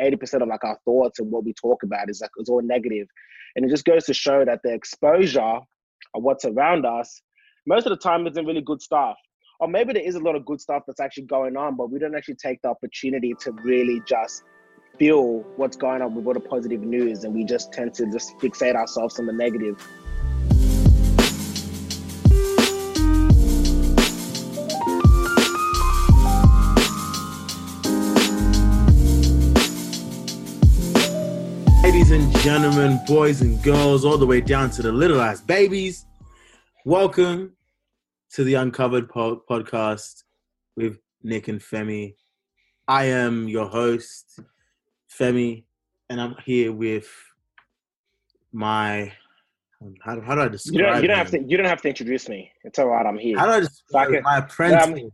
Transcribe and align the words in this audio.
80% 0.00 0.42
of 0.42 0.48
like 0.48 0.64
our 0.64 0.78
thoughts 0.84 1.18
and 1.18 1.30
what 1.30 1.44
we 1.44 1.52
talk 1.52 1.82
about 1.82 2.10
is 2.10 2.20
like 2.20 2.30
it's 2.36 2.50
all 2.50 2.62
negative. 2.62 3.08
And 3.56 3.64
it 3.64 3.68
just 3.68 3.84
goes 3.84 4.04
to 4.06 4.14
show 4.14 4.44
that 4.44 4.60
the 4.62 4.72
exposure 4.72 5.40
of 5.40 6.22
what's 6.22 6.44
around 6.44 6.86
us, 6.86 7.20
most 7.66 7.86
of 7.86 7.90
the 7.90 7.96
time 7.96 8.26
isn't 8.26 8.46
really 8.46 8.60
good 8.62 8.80
stuff. 8.80 9.16
Or 9.60 9.66
maybe 9.66 9.92
there 9.92 10.02
is 10.02 10.14
a 10.14 10.20
lot 10.20 10.36
of 10.36 10.44
good 10.44 10.60
stuff 10.60 10.84
that's 10.86 11.00
actually 11.00 11.24
going 11.24 11.56
on, 11.56 11.76
but 11.76 11.90
we 11.90 11.98
don't 11.98 12.14
actually 12.14 12.36
take 12.36 12.62
the 12.62 12.68
opportunity 12.68 13.34
to 13.40 13.52
really 13.52 14.00
just 14.06 14.44
feel 14.98 15.40
what's 15.56 15.76
going 15.76 16.02
on 16.02 16.14
with 16.14 16.26
all 16.26 16.34
the 16.34 16.40
positive 16.40 16.80
news 16.80 17.24
and 17.24 17.34
we 17.34 17.44
just 17.44 17.72
tend 17.72 17.94
to 17.94 18.06
just 18.10 18.36
fixate 18.38 18.74
ourselves 18.74 19.18
on 19.18 19.26
the 19.26 19.32
negative. 19.32 19.76
Ladies 32.08 32.24
and 32.24 32.42
gentlemen, 32.42 33.00
boys 33.06 33.42
and 33.42 33.62
girls, 33.62 34.02
all 34.02 34.16
the 34.16 34.24
way 34.24 34.40
down 34.40 34.70
to 34.70 34.80
the 34.80 34.90
little 34.90 35.20
ass 35.20 35.42
babies, 35.42 36.06
welcome 36.86 37.52
to 38.32 38.44
the 38.44 38.54
Uncovered 38.54 39.10
po- 39.10 39.42
podcast 39.50 40.22
with 40.74 40.98
Nick 41.22 41.48
and 41.48 41.60
Femi. 41.60 42.14
I 42.86 43.04
am 43.04 43.46
your 43.46 43.68
host, 43.68 44.40
Femi, 45.20 45.64
and 46.08 46.18
I'm 46.18 46.34
here 46.46 46.72
with 46.72 47.10
my. 48.54 49.12
How, 50.00 50.18
how 50.22 50.34
do 50.34 50.40
I 50.40 50.48
describe? 50.48 50.78
You 50.78 50.82
don't, 50.86 51.02
you 51.02 51.08
don't 51.08 51.18
have 51.18 51.30
to. 51.32 51.42
You 51.42 51.56
don't 51.58 51.66
have 51.66 51.82
to 51.82 51.88
introduce 51.88 52.26
me. 52.26 52.50
It's 52.64 52.78
all 52.78 52.88
right. 52.88 53.04
I'm 53.04 53.18
here. 53.18 53.36
How 53.38 53.44
do 53.44 53.52
I 53.52 53.60
describe 53.60 54.08
can- 54.12 54.22
my 54.22 54.38
apprentice, 54.38 55.10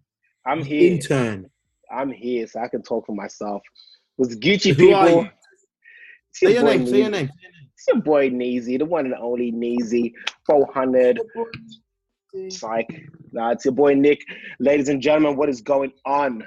I'm 0.46 0.62
here. 0.62 0.92
intern? 0.92 1.50
I'm 1.90 2.12
here, 2.12 2.46
so 2.46 2.60
I 2.60 2.68
can 2.68 2.82
talk 2.82 3.06
for 3.06 3.16
myself. 3.16 3.62
With 4.16 4.40
Gucci 4.40 4.76
Who 4.76 4.86
people. 4.86 5.28
You? 6.43 6.48
It's 6.48 6.59
Say 6.59 6.61
your 6.61 6.62
your 6.62 6.62
boy 6.62 6.77
name. 6.79 6.87
Say 6.87 6.98
your 6.98 7.09
Neezy. 7.09 7.11
name. 7.11 7.30
It's 7.74 7.87
your 7.88 8.02
boy 8.02 8.30
Neezy, 8.30 8.79
the 8.79 8.85
one 8.85 9.07
and 9.07 9.15
only 9.15 9.52
Neezy, 9.52 10.13
400. 10.46 11.21
Psych. 12.49 12.88
Nah, 13.32 13.51
it's 13.51 13.65
your 13.65 13.74
boy 13.74 13.95
Nick. 13.95 14.21
Ladies 14.59 14.88
and 14.88 15.01
gentlemen, 15.01 15.37
what 15.37 15.49
is 15.49 15.60
going 15.60 15.93
on? 16.04 16.45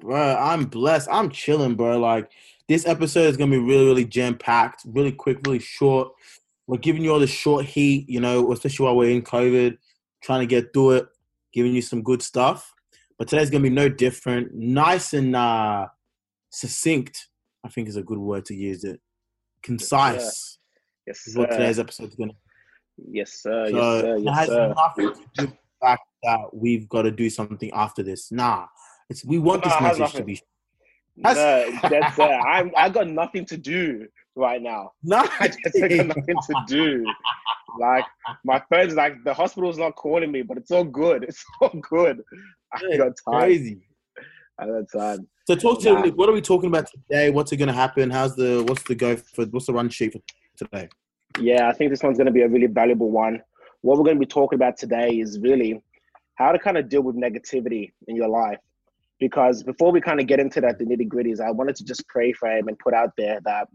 Bro, 0.00 0.36
I'm 0.36 0.64
blessed. 0.66 1.08
I'm 1.10 1.30
chilling, 1.30 1.74
bro. 1.74 1.98
Like 1.98 2.30
this 2.68 2.86
episode 2.86 3.26
is 3.28 3.36
gonna 3.36 3.50
be 3.50 3.58
really, 3.58 3.86
really 3.86 4.04
jam 4.04 4.36
packed, 4.36 4.82
really 4.86 5.10
quick, 5.12 5.38
really 5.44 5.58
short. 5.58 6.12
We're 6.68 6.76
giving 6.78 7.02
you 7.02 7.12
all 7.12 7.18
the 7.18 7.26
short 7.26 7.64
heat, 7.64 8.08
you 8.08 8.20
know, 8.20 8.52
especially 8.52 8.84
while 8.84 8.94
we're 8.96 9.10
in 9.10 9.22
COVID, 9.22 9.78
trying 10.22 10.40
to 10.40 10.46
get 10.46 10.72
through 10.72 10.90
it, 10.92 11.08
giving 11.52 11.74
you 11.74 11.82
some 11.82 12.02
good 12.02 12.22
stuff. 12.22 12.72
But 13.18 13.26
today's 13.26 13.50
gonna 13.50 13.62
be 13.64 13.70
no 13.70 13.88
different. 13.88 14.54
Nice 14.54 15.12
and 15.14 15.34
uh 15.34 15.88
succinct, 16.50 17.26
I 17.64 17.68
think 17.68 17.88
is 17.88 17.96
a 17.96 18.02
good 18.02 18.18
word 18.18 18.44
to 18.46 18.54
use 18.54 18.84
it. 18.84 19.00
Concise 19.62 20.58
Yes, 21.06 21.26
is 21.26 21.36
what 21.36 21.50
sir. 21.50 21.56
today's 21.58 21.78
episode 21.78 22.08
is 22.10 22.14
gonna 22.14 22.32
Yes, 23.10 23.32
sir. 23.34 23.70
so 23.70 23.76
Yes, 23.76 24.00
sir. 24.02 24.16
it 24.16 24.22
Yes, 24.22 24.36
has 24.38 24.46
sir. 24.48 24.74
nothing 24.76 25.14
to 25.14 25.14
do 25.14 25.42
with 25.42 25.50
the 25.50 25.56
fact 25.80 26.02
that 26.22 26.54
we've 26.54 26.88
got 26.88 27.02
to 27.02 27.10
do 27.10 27.30
something 27.30 27.70
after 27.72 28.02
this. 28.02 28.30
Nah. 28.32 28.66
It's 29.08 29.24
we 29.24 29.38
want 29.38 29.64
Nah, 29.64 29.70
this 29.70 29.96
it 29.96 30.00
message 30.00 30.16
to 30.16 30.24
be 30.24 30.40
No, 31.16 31.34
That's- 31.34 31.82
that's 31.90 32.18
uh, 32.18 32.24
I. 32.24 32.70
I 32.76 32.88
got 32.88 33.08
nothing 33.08 33.44
to 33.46 33.56
do 33.56 34.06
right 34.36 34.62
now. 34.62 34.92
no 35.02 35.18
I 35.40 35.48
just 35.48 35.60
got 35.80 36.06
nothing 36.06 36.36
to 36.48 36.64
do. 36.68 37.04
Like 37.80 38.04
my 38.44 38.60
friends, 38.68 38.94
like 38.94 39.22
the 39.24 39.34
hospital's 39.34 39.78
not 39.78 39.96
calling 39.96 40.30
me, 40.30 40.42
but 40.42 40.56
it's 40.56 40.70
all 40.70 40.84
good. 40.84 41.24
It's 41.24 41.44
all 41.60 41.70
good. 41.82 42.22
I 42.72 42.96
got 42.96 43.12
time. 43.24 43.40
crazy. 43.40 43.87
I 44.58 44.66
got 44.66 44.90
time. 44.92 45.28
So 45.46 45.54
talk 45.54 45.80
to 45.82 45.92
Nah. 45.92 46.02
me. 46.02 46.10
What 46.10 46.28
are 46.28 46.32
we 46.32 46.40
talking 46.40 46.68
about 46.68 46.88
today? 46.88 47.30
What's 47.30 47.52
it 47.52 47.56
going 47.56 47.68
to 47.68 47.74
happen? 47.74 48.10
How's 48.10 48.34
the 48.36 48.64
what's 48.66 48.82
the 48.82 48.94
go 48.94 49.16
for? 49.16 49.44
What's 49.46 49.66
the 49.66 49.72
run 49.72 49.88
sheet 49.88 50.12
for 50.12 50.20
today? 50.56 50.88
Yeah, 51.40 51.68
I 51.68 51.72
think 51.72 51.90
this 51.90 52.02
one's 52.02 52.18
going 52.18 52.26
to 52.26 52.32
be 52.32 52.42
a 52.42 52.48
really 52.48 52.66
valuable 52.66 53.10
one. 53.10 53.40
What 53.82 53.96
we're 53.96 54.04
going 54.04 54.16
to 54.16 54.20
be 54.20 54.26
talking 54.26 54.56
about 54.56 54.76
today 54.76 55.10
is 55.18 55.38
really 55.40 55.82
how 56.34 56.52
to 56.52 56.58
kind 56.58 56.76
of 56.76 56.88
deal 56.88 57.02
with 57.02 57.16
negativity 57.16 57.92
in 58.08 58.16
your 58.16 58.28
life. 58.28 58.58
Because 59.20 59.62
before 59.62 59.90
we 59.90 60.00
kind 60.00 60.20
of 60.20 60.26
get 60.26 60.38
into 60.40 60.60
that, 60.60 60.78
the 60.78 60.84
nitty 60.84 61.08
gritties, 61.08 61.40
I 61.40 61.50
wanted 61.50 61.76
to 61.76 61.84
just 61.84 62.06
pre-frame 62.08 62.68
and 62.68 62.78
put 62.78 62.94
out 62.94 63.10
there 63.16 63.40
that 63.44 63.68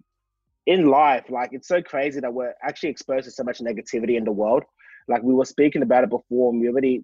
in 0.66 0.86
life, 0.88 1.26
like 1.30 1.50
it's 1.52 1.68
so 1.68 1.82
crazy 1.82 2.20
that 2.22 2.34
we're 2.34 2.54
actually 2.64 2.90
exposed 2.90 3.26
to 3.26 3.32
so 3.32 3.44
much 3.44 3.60
negativity 3.60 4.16
in 4.18 4.24
the 4.24 4.32
world. 4.32 4.64
Like 5.10 5.22
we 5.22 5.34
were 5.34 5.46
speaking 5.46 5.82
about 5.82 6.06
it 6.06 6.10
before, 6.10 6.52
and 6.52 6.62
we 6.62 6.70
already 6.70 7.04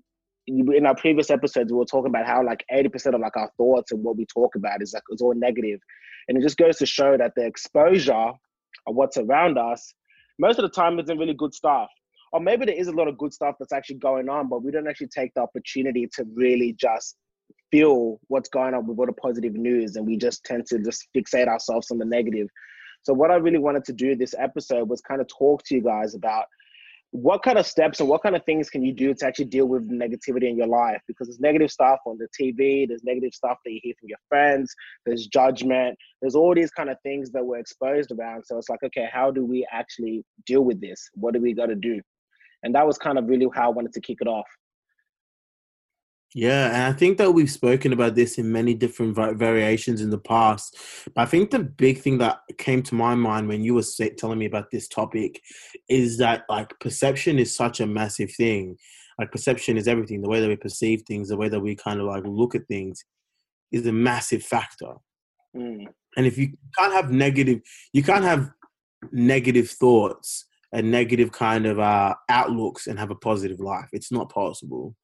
in 0.50 0.86
our 0.86 0.96
previous 0.96 1.30
episodes 1.30 1.72
we 1.72 1.78
were 1.78 1.86
talking 1.86 2.10
about 2.10 2.26
how 2.26 2.44
like 2.44 2.66
80% 2.72 3.14
of 3.14 3.22
like 3.22 3.38
our 3.38 3.52
thoughts 3.58 3.92
and 3.92 4.04
what 4.04 4.18
we 4.18 4.26
talk 4.26 4.56
about 4.56 4.82
is 4.82 4.94
like 4.94 5.04
it's 5.10 5.22
all 5.22 5.36
negative. 5.36 5.80
And 6.28 6.38
it 6.38 6.42
just 6.42 6.58
goes 6.58 6.78
to 6.78 6.86
show 6.86 7.18
that 7.18 7.34
the 7.36 7.46
exposure 7.46 8.14
of 8.14 8.96
what's 8.96 9.18
around 9.18 9.58
us 9.58 9.94
most 10.40 10.58
of 10.58 10.64
the 10.64 10.70
time 10.70 11.00
isn't 11.00 11.18
really 11.18 11.34
good 11.34 11.54
stuff. 11.54 11.90
Or 12.32 12.40
maybe 12.40 12.66
there 12.66 12.76
is 12.76 12.88
a 12.88 12.92
lot 12.92 13.08
of 13.08 13.18
good 13.18 13.34
stuff 13.34 13.56
that's 13.60 13.74
actually 13.74 13.98
going 13.98 14.30
on, 14.30 14.50
but 14.50 14.64
we 14.64 14.72
don't 14.72 14.88
actually 14.88 15.08
take 15.08 15.34
the 15.34 15.42
opportunity 15.42 16.08
to 16.14 16.26
really 16.34 16.74
just 16.74 17.16
feel 17.72 18.20
what's 18.28 18.50
going 18.50 18.74
on 18.74 18.88
with 18.88 18.98
all 19.00 19.06
the 19.06 19.14
positive 19.14 19.54
news 19.54 19.96
and 19.96 20.06
we 20.06 20.18
just 20.18 20.44
tend 20.44 20.66
to 20.68 20.80
just 20.80 21.08
fixate 21.16 21.48
ourselves 21.48 21.92
on 21.92 21.98
the 21.98 22.06
negative. 22.06 22.48
So 23.04 23.14
what 23.14 23.31
I 23.31 23.36
really 23.36 23.58
wanted 23.58 23.86
to 23.86 23.94
do 23.94 24.16
this 24.16 24.36
episode 24.38 24.90
was 24.90 25.02
kind 25.02 25.22
of 25.22 25.28
talk 25.28 25.64
to 25.66 25.76
you 25.76 25.81
guys 25.81 26.16
about 26.16 26.46
what 27.12 27.42
kind 27.42 27.58
of 27.58 27.66
steps 27.66 28.00
and 28.00 28.08
what 28.08 28.22
kind 28.22 28.36
of 28.36 28.46
things 28.46 28.70
can 28.70 28.84
you 28.84 28.94
do 28.94 29.14
to 29.14 29.25
actually 29.25 29.46
deal 29.46 29.66
with 29.66 29.90
negativity 29.90 30.50
in 30.50 30.58
your 30.58 30.68
life? 30.68 31.02
Because 31.08 31.28
there's 31.28 31.40
negative 31.40 31.72
stuff 31.72 32.00
on 32.06 32.18
the 32.18 32.28
tv 32.40 32.88
there's 32.88 33.03
negative 33.03 33.34
stuff 33.34 33.58
that 33.66 33.72
you 33.72 33.80
hear 33.81 33.94
from 34.00 34.09
your 34.09 34.20
friends 34.28 34.74
there's 35.06 35.28
judgment 35.28 35.98
there's 36.22 36.36
all 36.36 36.53
these 36.53 36.72
kind 36.72 36.90
of 36.90 36.98
things 37.02 37.31
that 37.31 37.44
we're 37.46 37.58
exposed 37.58 38.12
around. 38.12 38.44
So 38.46 38.58
it's 38.58 38.69
like 38.69 38.84
okay 38.84 39.08
how 39.12 39.31
do 39.31 39.46
we 39.46 39.68
actually 39.72 40.24
deal 40.46 40.62
with 40.62 40.80
this? 40.81 41.09
What 41.14 41.34
do 41.34 41.42
we 41.42 41.53
got 41.53 41.68
to 41.68 41.75
do? 41.75 42.02
And 42.64 42.75
that 42.75 42.86
was 42.86 42.98
kind 42.98 43.18
of 43.18 43.28
really 43.28 43.48
how 43.56 43.66
i 43.66 43.74
wanted 43.74 43.94
to 43.94 44.02
kick 44.02 44.18
it 44.22 44.28
off 44.28 44.48
Yeah, 46.36 46.68
and 46.68 46.94
I 46.94 46.98
think 46.98 47.18
that 47.18 47.32
we've 47.32 47.50
spoken 47.50 47.92
about 47.92 48.14
this 48.14 48.38
in 48.38 48.52
many 48.52 48.76
different 48.76 49.16
variations 49.16 50.02
in 50.02 50.12
the 50.12 50.20
past. 50.20 50.78
But 51.16 51.24
I 51.24 51.26
think 51.26 51.50
the 51.50 51.60
big 51.60 52.00
thing 52.00 52.20
that 52.20 52.42
came 52.60 52.84
to 52.84 52.96
my 52.96 53.16
mind 53.16 53.48
when 53.48 53.64
you 53.64 53.74
were 53.74 53.84
telling 54.18 54.38
me 54.38 54.46
about 54.46 54.70
this 54.70 54.88
topic 54.88 55.42
is 55.90 56.20
that 56.20 56.44
like 56.48 56.80
perception 56.80 57.40
is 57.40 57.56
such 57.56 57.80
a 57.80 57.88
massive 57.88 58.32
thing. 58.32 58.78
Like 59.18 59.32
perception 59.32 59.76
is 59.76 59.88
everything. 59.88 60.22
The 60.22 60.30
way 60.30 60.40
that 60.40 60.48
we 60.48 60.56
perceive 60.56 61.02
things, 61.08 61.30
the 61.30 61.38
way 61.38 61.50
that 61.50 61.60
we 61.60 61.76
kind 61.76 62.00
of 62.00 62.06
like 62.06 62.24
look 62.26 62.54
at 62.54 62.68
things, 62.68 63.04
is 63.72 63.88
a 63.88 63.92
massive 63.92 64.44
factor. 64.44 64.94
Mm, 65.56 65.88
And 66.16 66.26
if 66.28 66.38
you 66.38 66.54
can't 66.78 66.94
have 66.94 67.12
negative, 67.12 67.60
you 67.92 68.04
can't 68.04 68.24
have 68.24 68.52
negative 69.12 69.70
thoughts 69.70 70.46
and 70.72 70.92
negative 70.92 71.32
kind 71.32 71.66
of 71.66 71.80
uh, 71.80 72.14
outlooks 72.30 72.86
and 72.86 73.00
have 73.00 73.10
a 73.10 73.16
positive 73.16 73.60
life. 73.60 73.90
It's 73.94 74.12
not 74.12 74.32
possible. 74.32 74.96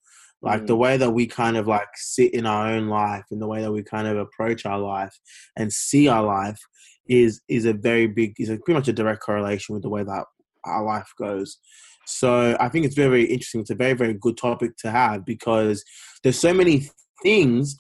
Like 0.46 0.68
the 0.68 0.76
Mm. 0.76 0.80
way 0.80 0.98
that 0.98 1.12
we 1.12 1.26
kind 1.26 1.58
of 1.58 1.68
like 1.68 1.88
sit 1.96 2.34
in 2.34 2.46
our 2.46 2.68
own 2.68 2.88
life 2.88 3.26
and 3.32 3.42
the 3.42 3.48
way 3.48 3.62
that 3.62 3.72
we 3.72 3.82
kind 3.84 4.08
of 4.08 4.18
approach 4.18 4.66
our 4.66 4.80
life 4.80 5.18
and 5.58 5.74
see 5.74 6.08
our 6.08 6.24
life 6.24 6.60
is 7.08 7.42
is 7.48 7.66
a 7.66 7.74
very 7.74 8.08
big 8.08 8.34
is 8.40 8.50
a, 8.50 8.58
pretty 8.58 8.78
much 8.80 8.88
a 8.88 8.94
direct 8.94 9.22
correlation 9.22 9.74
with 9.74 9.84
the 9.84 9.90
way 9.90 10.04
that 10.04 10.26
our 10.64 10.84
life 10.84 11.12
goes. 11.20 11.58
So 12.06 12.56
I 12.60 12.70
think 12.70 12.86
it's 12.86 12.96
very, 12.96 13.10
very 13.10 13.26
interesting. 13.26 13.62
It's 13.62 13.72
a 13.72 13.76
very, 13.76 13.94
very 13.94 14.14
good 14.14 14.38
topic 14.38 14.78
to 14.78 14.92
have 14.92 15.26
because 15.26 15.84
there's 16.24 16.40
so 16.40 16.54
many 16.54 16.90
things 17.24 17.76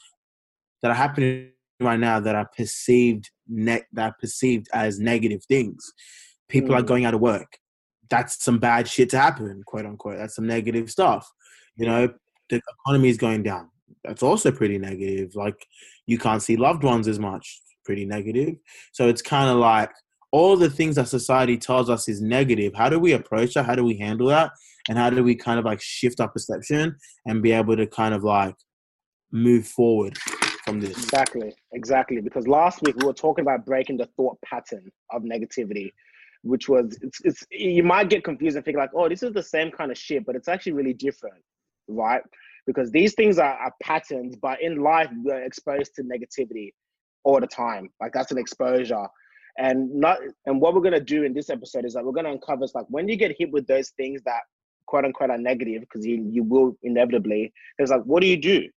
that 0.82 0.90
are 0.92 0.96
happening 0.96 1.52
right 1.80 2.00
now 2.00 2.20
that 2.20 2.36
are 2.36 2.50
perceived 2.58 3.30
ne- 3.47 3.84
that 3.94 4.06
are 4.12 4.16
perceived 4.20 4.68
as 4.74 5.00
negative 5.00 5.42
things. 5.47 5.84
People 6.50 6.74
are 6.76 6.82
Mm. 6.82 6.88
going 6.88 7.06
out 7.06 7.14
of 7.14 7.22
work. 7.22 7.58
That's 8.09 8.44
some 8.44 8.59
bad 8.59 8.88
shit 8.88 9.09
to 9.12 9.20
happen, 9.20 9.62
quote 9.66 9.86
unquote. 9.86 10.18
That's 10.18 10.36
some 10.36 10.47
negative 10.47 10.90
stuff. 10.92 11.30
You 11.76 11.86
know, 11.88 12.14
the 12.50 12.62
economy 12.80 13.10
is 13.10 13.18
going 13.18 13.44
down. 13.44 13.70
That's 14.04 14.24
also 14.24 14.52
pretty 14.52 14.78
negative. 14.78 15.36
Like 15.36 15.66
you 16.06 16.18
can't 16.18 16.42
see 16.42 16.58
loved 16.58 16.84
ones 16.84 17.08
as 17.08 17.20
much. 17.20 17.62
Pretty 17.84 18.06
negative. 18.06 18.56
So 18.94 19.08
it's 19.08 19.22
kind 19.22 19.50
of 19.50 19.58
like 19.58 19.92
all 20.32 20.58
the 20.58 20.70
things 20.70 20.96
that 20.96 21.08
society 21.08 21.58
tells 21.58 21.90
us 21.90 22.08
is 22.09 22.22
negative. 22.22 22.74
How 22.76 22.90
do 22.90 23.00
we 23.00 23.14
approach 23.14 23.53
that? 23.53 23.66
How 23.66 23.76
do 23.76 23.84
we 23.84 23.97
handle 23.97 24.28
that? 24.28 24.52
And 24.90 24.97
how 24.97 25.09
do 25.09 25.24
we 25.24 25.36
kind 25.36 25.59
of 25.59 25.66
like 25.66 25.82
shift 25.82 26.20
our 26.20 26.28
perception 26.28 26.96
and 27.26 27.42
be 27.42 27.52
able 27.52 27.76
to 27.78 27.88
kind 27.88 28.14
of 28.14 28.24
like 28.24 28.56
move 29.32 29.68
forward 29.68 30.18
from 30.64 30.80
this? 30.80 30.91
exactly 30.91 31.53
exactly 31.74 32.22
because 32.22 32.48
last 32.48 32.82
week 32.84 32.96
we 32.98 33.06
were 33.06 33.14
talking 33.14 33.44
about 33.44 33.66
breaking 33.66 33.98
the 33.98 34.08
thought 34.18 34.38
pattern 34.44 34.91
of 35.12 35.24
negativity 35.24 35.91
which 36.44 36.70
was 36.70 36.98
it's, 37.02 37.20
it's 37.24 37.44
you 37.50 37.84
might 37.84 38.09
get 38.09 38.24
confused 38.24 38.56
and 38.56 38.64
think 38.64 38.78
like 38.78 38.91
oh 38.96 39.09
this 39.09 39.24
is 39.24 39.34
the 39.34 39.44
same 39.44 39.72
kind 39.72 39.91
of 39.91 39.98
shit 39.98 40.26
but 40.26 40.36
it's 40.36 40.48
actually 40.48 40.72
really 40.72 40.94
different 40.94 41.41
right? 41.87 42.22
Because 42.66 42.91
these 42.91 43.14
things 43.14 43.37
are, 43.37 43.53
are 43.53 43.73
patterns 43.82 44.35
but 44.35 44.61
in 44.61 44.78
life 44.78 45.09
we're 45.23 45.43
exposed 45.43 45.93
to 45.96 46.03
negativity 46.03 46.72
all 47.23 47.40
the 47.40 47.47
time. 47.47 47.90
Like 47.99 48.14
that's 48.14 48.32
an 48.32 48.37
exposure. 48.37 49.08
And 49.58 49.93
not 49.93 50.20
and 50.46 50.59
what 50.59 50.73
we're 50.73 50.82
to 50.93 50.99
do 50.99 51.23
in 51.23 51.34
this 51.34 51.49
episode 51.49 51.85
is 51.85 51.93
that 51.93 52.03
we're 52.03 52.11
to 52.26 52.32
uncover 52.32 52.66
like 52.73 52.85
when 52.90 53.08
you 53.08 53.16
get 53.16 53.35
hit 53.37 53.52
with 53.52 53.67
those 53.67 53.90
things 53.91 54.22
that 54.26 54.41
quote 54.85 55.05
unquote 55.05 55.29
are 55.29 55.37
negative 55.37 55.82
because 55.82 56.05
you, 56.05 56.28
you 56.29 56.43
will 56.43 56.78
inevitably 56.84 57.53
it's 57.79 57.91
like 57.91 58.03
what 58.03 58.22
do 58.22 58.28
you 58.28 58.38
do? 58.38 58.67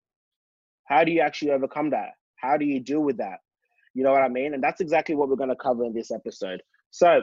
How 0.87 1.05
do 1.05 1.13
you 1.13 1.21
actually 1.21 1.51
overcome 1.51 1.91
that? 1.91 2.11
How 2.37 2.57
do 2.57 2.65
you 2.65 2.81
deal 2.81 3.01
with 3.01 3.19
that? 3.19 3.39
You 3.95 4.05
know 4.05 4.13
what 4.13 4.23
I 4.23 4.29
mean? 4.29 4.55
And 4.55 4.63
that's 4.63 4.81
exactly 4.81 5.15
what 5.15 5.29
we're 5.29 5.47
to 5.49 5.57
cover 5.57 5.85
in 5.85 5.93
this 5.93 6.11
episode. 6.11 6.63
So, 6.91 7.23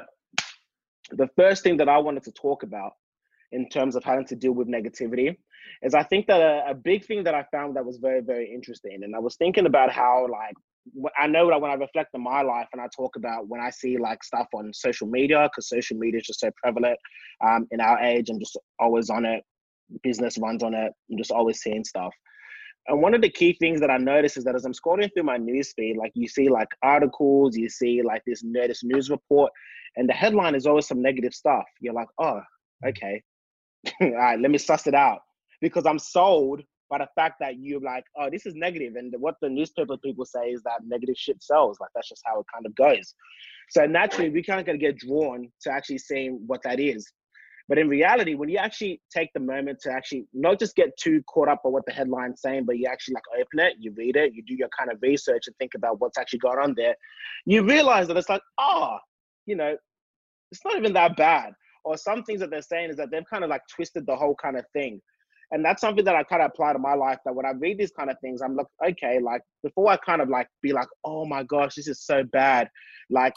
the 1.12 1.30
first 1.36 1.64
thing 1.64 1.78
that 1.78 1.88
I 1.88 1.98
wanted 1.98 2.24
to 2.24 2.32
talk 2.32 2.64
about 2.64 2.94
in 3.56 3.70
terms 3.70 3.96
of 3.96 4.04
having 4.04 4.26
to 4.28 4.36
deal 4.36 4.52
with 4.52 4.68
negativity 4.68 5.36
is 5.82 5.94
I 5.94 6.04
think 6.04 6.28
that 6.28 6.42
a, 6.42 6.72
a, 6.72 6.76
big 6.76 7.06
thing 7.06 7.24
that 7.24 7.34
I 7.34 7.44
found 7.52 7.76
that 7.76 7.86
was 7.86 7.98
very, 7.98 8.22
very 8.22 8.52
interesting. 8.54 9.00
And 9.04 9.16
I 9.16 9.20
was 9.20 9.36
thinking 9.38 9.66
about 9.66 9.92
how, 9.92 10.28
like, 10.30 10.56
I 11.18 11.26
know 11.28 11.50
that 11.50 11.60
when 11.60 11.72
I 11.72 11.76
reflect 11.76 12.10
on 12.14 12.24
my 12.24 12.42
life 12.42 12.68
and 12.74 12.82
I 12.82 12.88
talk 12.96 13.16
about 13.16 13.48
when 13.48 13.60
I 13.60 13.72
see 13.72 13.98
like 13.98 14.24
stuff 14.24 14.48
on 14.54 14.72
social 14.74 15.08
media, 15.08 15.50
because 15.50 15.70
social 15.70 15.98
media 15.98 16.20
is 16.20 16.28
just 16.28 16.42
so 16.42 16.52
prevalent 16.62 17.00
um, 17.44 17.66
in 17.72 17.80
our 17.80 18.00
age, 18.00 18.30
I'm 18.30 18.40
just 18.40 18.58
always 18.80 19.10
on 19.10 19.26
it. 19.26 19.42
Business 20.04 20.38
runs 20.38 20.62
on 20.64 20.74
it. 20.74 20.92
I'm 21.10 21.18
just 21.18 21.32
always 21.32 21.60
seeing 21.62 21.84
stuff. 21.84 22.14
And 22.88 23.02
one 23.02 23.16
of 23.16 23.22
the 23.22 23.30
key 23.30 23.58
things 23.60 23.80
that 23.80 23.90
I 23.90 23.98
notice 23.98 24.38
is 24.38 24.44
that 24.44 24.56
as 24.56 24.66
I'm 24.66 24.74
scrolling 24.74 25.10
through 25.14 25.24
my 25.24 25.40
newsfeed, 25.40 25.96
like 25.98 26.12
you 26.14 26.28
see 26.28 26.50
like 26.50 26.68
articles, 26.84 27.58
you 27.58 27.68
see 27.68 28.04
like 28.04 28.22
this, 28.28 28.44
this 28.54 28.84
news 28.84 29.10
report, 29.10 29.52
and 29.96 30.08
the 30.08 30.14
headline 30.14 30.54
is 30.54 30.68
always 30.68 30.88
some 30.88 31.02
negative 31.02 31.34
stuff. 31.34 31.66
You're 31.80 31.96
like, 31.96 32.10
oh, 32.20 32.42
okay, 32.86 33.24
all 34.02 34.12
right, 34.12 34.40
let 34.40 34.52
me 34.52 34.58
suss 34.58 34.88
it 34.88 34.96
out 34.96 35.20
because 35.62 35.86
I'm 35.86 36.00
sold 36.00 36.62
by 36.90 37.00
the 37.00 37.08
fact 37.16 37.38
that 37.40 37.58
you're 37.60 37.82
like, 37.82 38.04
oh, 38.18 38.30
this 38.30 38.46
is 38.46 38.54
negative, 38.56 38.96
and 38.96 39.14
what 39.18 39.36
the 39.42 39.50
newspaper 39.50 39.98
people 39.98 40.26
say 40.26 40.50
is 40.50 40.62
that 40.64 40.82
negative 40.86 41.16
shit 41.18 41.42
sells. 41.42 41.78
Like 41.80 41.90
that's 41.96 42.10
just 42.10 42.22
how 42.26 42.40
it 42.40 42.46
kind 42.54 42.66
of 42.66 42.76
goes. 42.76 43.16
So 43.72 43.86
naturally, 43.86 44.30
we 44.30 44.44
kind 44.44 44.68
of 44.68 44.80
get 44.80 44.98
drawn 44.98 45.50
to 45.62 45.72
actually 45.72 45.98
seeing 45.98 46.44
what 46.46 46.62
that 46.64 46.80
is. 46.80 47.12
But 47.68 47.80
in 47.80 47.90
reality, 47.90 48.36
when 48.36 48.50
you 48.50 48.58
actually 48.58 49.02
take 49.12 49.30
the 49.34 49.40
moment 49.40 49.80
to 49.82 49.92
actually 49.92 50.28
not 50.34 50.60
just 50.60 50.76
get 50.76 50.96
too 50.98 51.24
caught 51.24 51.48
up 51.48 51.62
on 51.64 51.72
what 51.72 51.84
the 51.88 51.92
headline's 51.92 52.42
saying, 52.42 52.66
but 52.66 52.78
you 52.78 52.88
actually 52.88 53.16
like 53.16 53.24
open 53.34 53.60
it, 53.60 53.74
you 53.80 53.92
read 53.98 54.16
it, 54.16 54.34
you 54.36 54.44
do 54.46 54.54
your 54.54 54.70
kind 54.78 54.92
of 54.92 55.00
research 55.02 55.48
and 55.48 55.56
think 55.58 55.74
about 55.74 56.00
what's 56.00 56.20
actually 56.20 56.40
going 56.40 56.60
on 56.60 56.76
there, 56.78 56.96
you 57.48 57.64
realize 57.64 58.08
that 58.08 58.18
it's 58.18 58.30
like, 58.30 58.44
oh, 58.60 58.98
you 59.48 59.56
know, 59.56 59.76
it's 60.52 60.64
not 60.64 60.78
even 60.78 60.94
that 60.94 61.18
bad 61.18 61.54
or 61.86 61.98
some 61.98 62.24
things 62.24 62.42
that 62.42 62.50
they're 62.50 62.62
saying 62.62 62.90
is 62.90 62.98
that 62.98 63.12
they've 63.12 63.30
kind 63.30 63.44
of 63.44 63.50
like 63.50 63.62
twisted 63.74 64.06
the 64.06 64.16
whole 64.16 64.36
kind 64.36 64.58
of 64.58 64.66
thing. 64.74 65.02
And 65.52 65.64
that's 65.64 65.80
something 65.80 66.04
that 66.06 66.16
I 66.16 66.24
kind 66.24 66.42
of 66.42 66.50
apply 66.50 66.74
to 66.74 66.80
my 66.80 66.96
life 66.96 67.20
that 67.24 67.36
when 67.36 67.46
I 67.46 67.52
read 67.52 67.78
these 67.78 67.92
kind 67.92 68.10
of 68.10 68.18
things, 68.20 68.42
I'm 68.42 68.56
like, 68.56 68.66
okay, 68.84 69.20
like 69.20 69.42
before 69.64 69.90
I 69.92 69.98
kind 69.98 70.22
of 70.22 70.28
like 70.28 70.48
be 70.64 70.74
like, 70.74 70.88
oh 71.06 71.26
my 71.26 71.44
gosh, 71.44 71.76
this 71.76 71.88
is 71.88 72.02
so 72.02 72.24
bad. 72.24 72.68
Like 73.12 73.34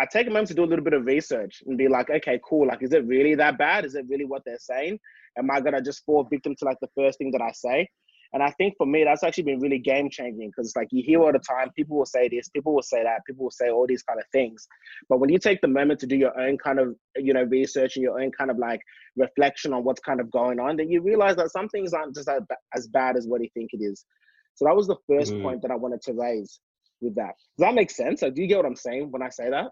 I 0.00 0.06
take 0.10 0.26
a 0.26 0.30
moment 0.30 0.48
to 0.48 0.54
do 0.54 0.64
a 0.64 0.70
little 0.70 0.84
bit 0.84 0.94
of 0.94 1.04
research 1.04 1.62
and 1.66 1.76
be 1.76 1.86
like, 1.86 2.08
okay, 2.08 2.40
cool. 2.48 2.66
Like, 2.66 2.82
is 2.82 2.92
it 2.92 3.06
really 3.06 3.34
that 3.34 3.58
bad? 3.58 3.84
Is 3.84 3.94
it 3.94 4.06
really 4.08 4.24
what 4.24 4.42
they're 4.46 4.58
saying? 4.58 4.98
Am 5.38 5.50
I 5.50 5.60
gonna 5.60 5.82
just 5.82 6.04
fall 6.06 6.24
victim 6.24 6.54
to 6.58 6.64
like 6.64 6.78
the 6.80 6.88
first 6.96 7.18
thing 7.18 7.30
that 7.32 7.42
I 7.42 7.52
say? 7.52 7.88
And 8.32 8.42
I 8.42 8.50
think 8.52 8.74
for 8.76 8.86
me, 8.86 9.02
that's 9.02 9.24
actually 9.24 9.44
been 9.44 9.60
really 9.60 9.78
game 9.78 10.08
changing 10.08 10.50
because 10.50 10.72
like 10.76 10.88
you 10.92 11.02
hear 11.02 11.20
all 11.20 11.32
the 11.32 11.40
time, 11.40 11.70
people 11.74 11.96
will 11.96 12.06
say 12.06 12.28
this, 12.28 12.48
people 12.48 12.72
will 12.74 12.82
say 12.82 13.02
that, 13.02 13.24
people 13.26 13.44
will 13.44 13.50
say 13.50 13.70
all 13.70 13.86
these 13.88 14.04
kind 14.04 14.20
of 14.20 14.26
things. 14.30 14.68
But 15.08 15.18
when 15.18 15.30
you 15.30 15.38
take 15.38 15.60
the 15.60 15.68
moment 15.68 15.98
to 16.00 16.06
do 16.06 16.16
your 16.16 16.38
own 16.40 16.56
kind 16.58 16.78
of, 16.78 16.94
you 17.16 17.34
know, 17.34 17.42
research 17.42 17.96
and 17.96 18.04
your 18.04 18.20
own 18.20 18.30
kind 18.30 18.50
of 18.50 18.58
like 18.58 18.80
reflection 19.16 19.72
on 19.72 19.82
what's 19.82 20.00
kind 20.00 20.20
of 20.20 20.30
going 20.30 20.60
on, 20.60 20.76
then 20.76 20.90
you 20.90 21.02
realize 21.02 21.36
that 21.36 21.50
some 21.50 21.68
things 21.68 21.92
aren't 21.92 22.14
just 22.14 22.28
as 22.74 22.86
bad 22.88 23.16
as 23.16 23.26
what 23.26 23.42
you 23.42 23.48
think 23.52 23.70
it 23.72 23.82
is. 23.82 24.04
So 24.54 24.64
that 24.64 24.76
was 24.76 24.86
the 24.86 24.96
1st 25.10 25.32
mm. 25.32 25.42
point 25.42 25.62
that 25.62 25.70
I 25.72 25.76
wanted 25.76 26.02
to 26.02 26.12
raise 26.12 26.60
with 27.00 27.16
that. 27.16 27.34
Does 27.58 27.66
that 27.66 27.74
make 27.74 27.90
sense? 27.90 28.22
Like, 28.22 28.34
do 28.34 28.42
you 28.42 28.48
get 28.48 28.58
what 28.58 28.66
I'm 28.66 28.76
saying 28.76 29.10
when 29.10 29.22
I 29.22 29.30
say 29.30 29.50
that? 29.50 29.70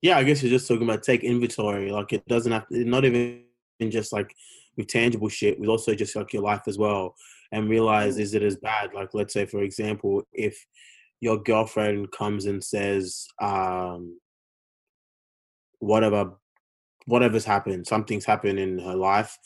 Yeah, 0.00 0.16
I 0.16 0.24
guess 0.24 0.42
you're 0.42 0.50
just 0.50 0.66
talking 0.66 0.84
about 0.84 1.02
take 1.02 1.22
inventory. 1.22 1.90
Like 1.92 2.12
it 2.12 2.26
doesn't 2.26 2.50
have 2.50 2.68
to, 2.68 2.84
not 2.84 3.04
even 3.04 3.42
just 3.90 4.12
like 4.12 4.34
with 4.78 4.86
tangible 4.86 5.28
shit, 5.28 5.60
with 5.60 5.68
also 5.68 5.94
just 5.94 6.16
like 6.16 6.32
your 6.32 6.42
life 6.42 6.62
as 6.66 6.78
well, 6.78 7.14
and 7.52 7.68
realize 7.68 8.16
mm. 8.16 8.20
is 8.20 8.32
it 8.32 8.42
as 8.42 8.56
bad? 8.56 8.94
Like, 8.94 9.10
let's 9.12 9.34
say, 9.34 9.44
for 9.44 9.62
example, 9.62 10.22
if 10.32 10.56
your 11.20 11.36
girlfriend 11.36 12.10
comes 12.12 12.46
and 12.46 12.64
says, 12.64 13.26
um, 13.42 14.18
whatever, 15.80 16.30
whatever's 17.06 17.44
happened, 17.44 17.86
something's 17.86 18.24
happened 18.24 18.58
in 18.58 18.78
her 18.78 18.94
life, 18.94 19.36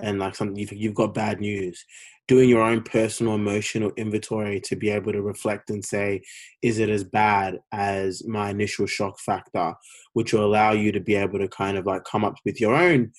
and 0.00 0.18
like 0.18 0.34
something 0.34 0.56
you've, 0.56 0.72
you've 0.72 0.94
got 0.94 1.14
bad 1.14 1.40
news, 1.40 1.84
doing 2.28 2.48
your 2.48 2.62
own 2.62 2.82
personal 2.82 3.34
emotional 3.34 3.90
inventory 3.96 4.60
to 4.60 4.76
be 4.76 4.90
able 4.90 5.12
to 5.12 5.22
reflect 5.22 5.70
and 5.70 5.84
say, 5.84 6.22
is 6.62 6.78
it 6.78 6.88
as 6.88 7.02
bad 7.02 7.58
as 7.72 8.24
my 8.26 8.50
initial 8.50 8.86
shock 8.86 9.18
factor, 9.18 9.74
which 10.12 10.32
will 10.32 10.44
allow 10.44 10.72
you 10.72 10.92
to 10.92 11.00
be 11.00 11.14
able 11.14 11.38
to 11.38 11.48
kind 11.48 11.76
of 11.76 11.84
like 11.84 12.04
come 12.04 12.24
up 12.24 12.36
with 12.44 12.60
your 12.60 12.74
own 12.74 13.10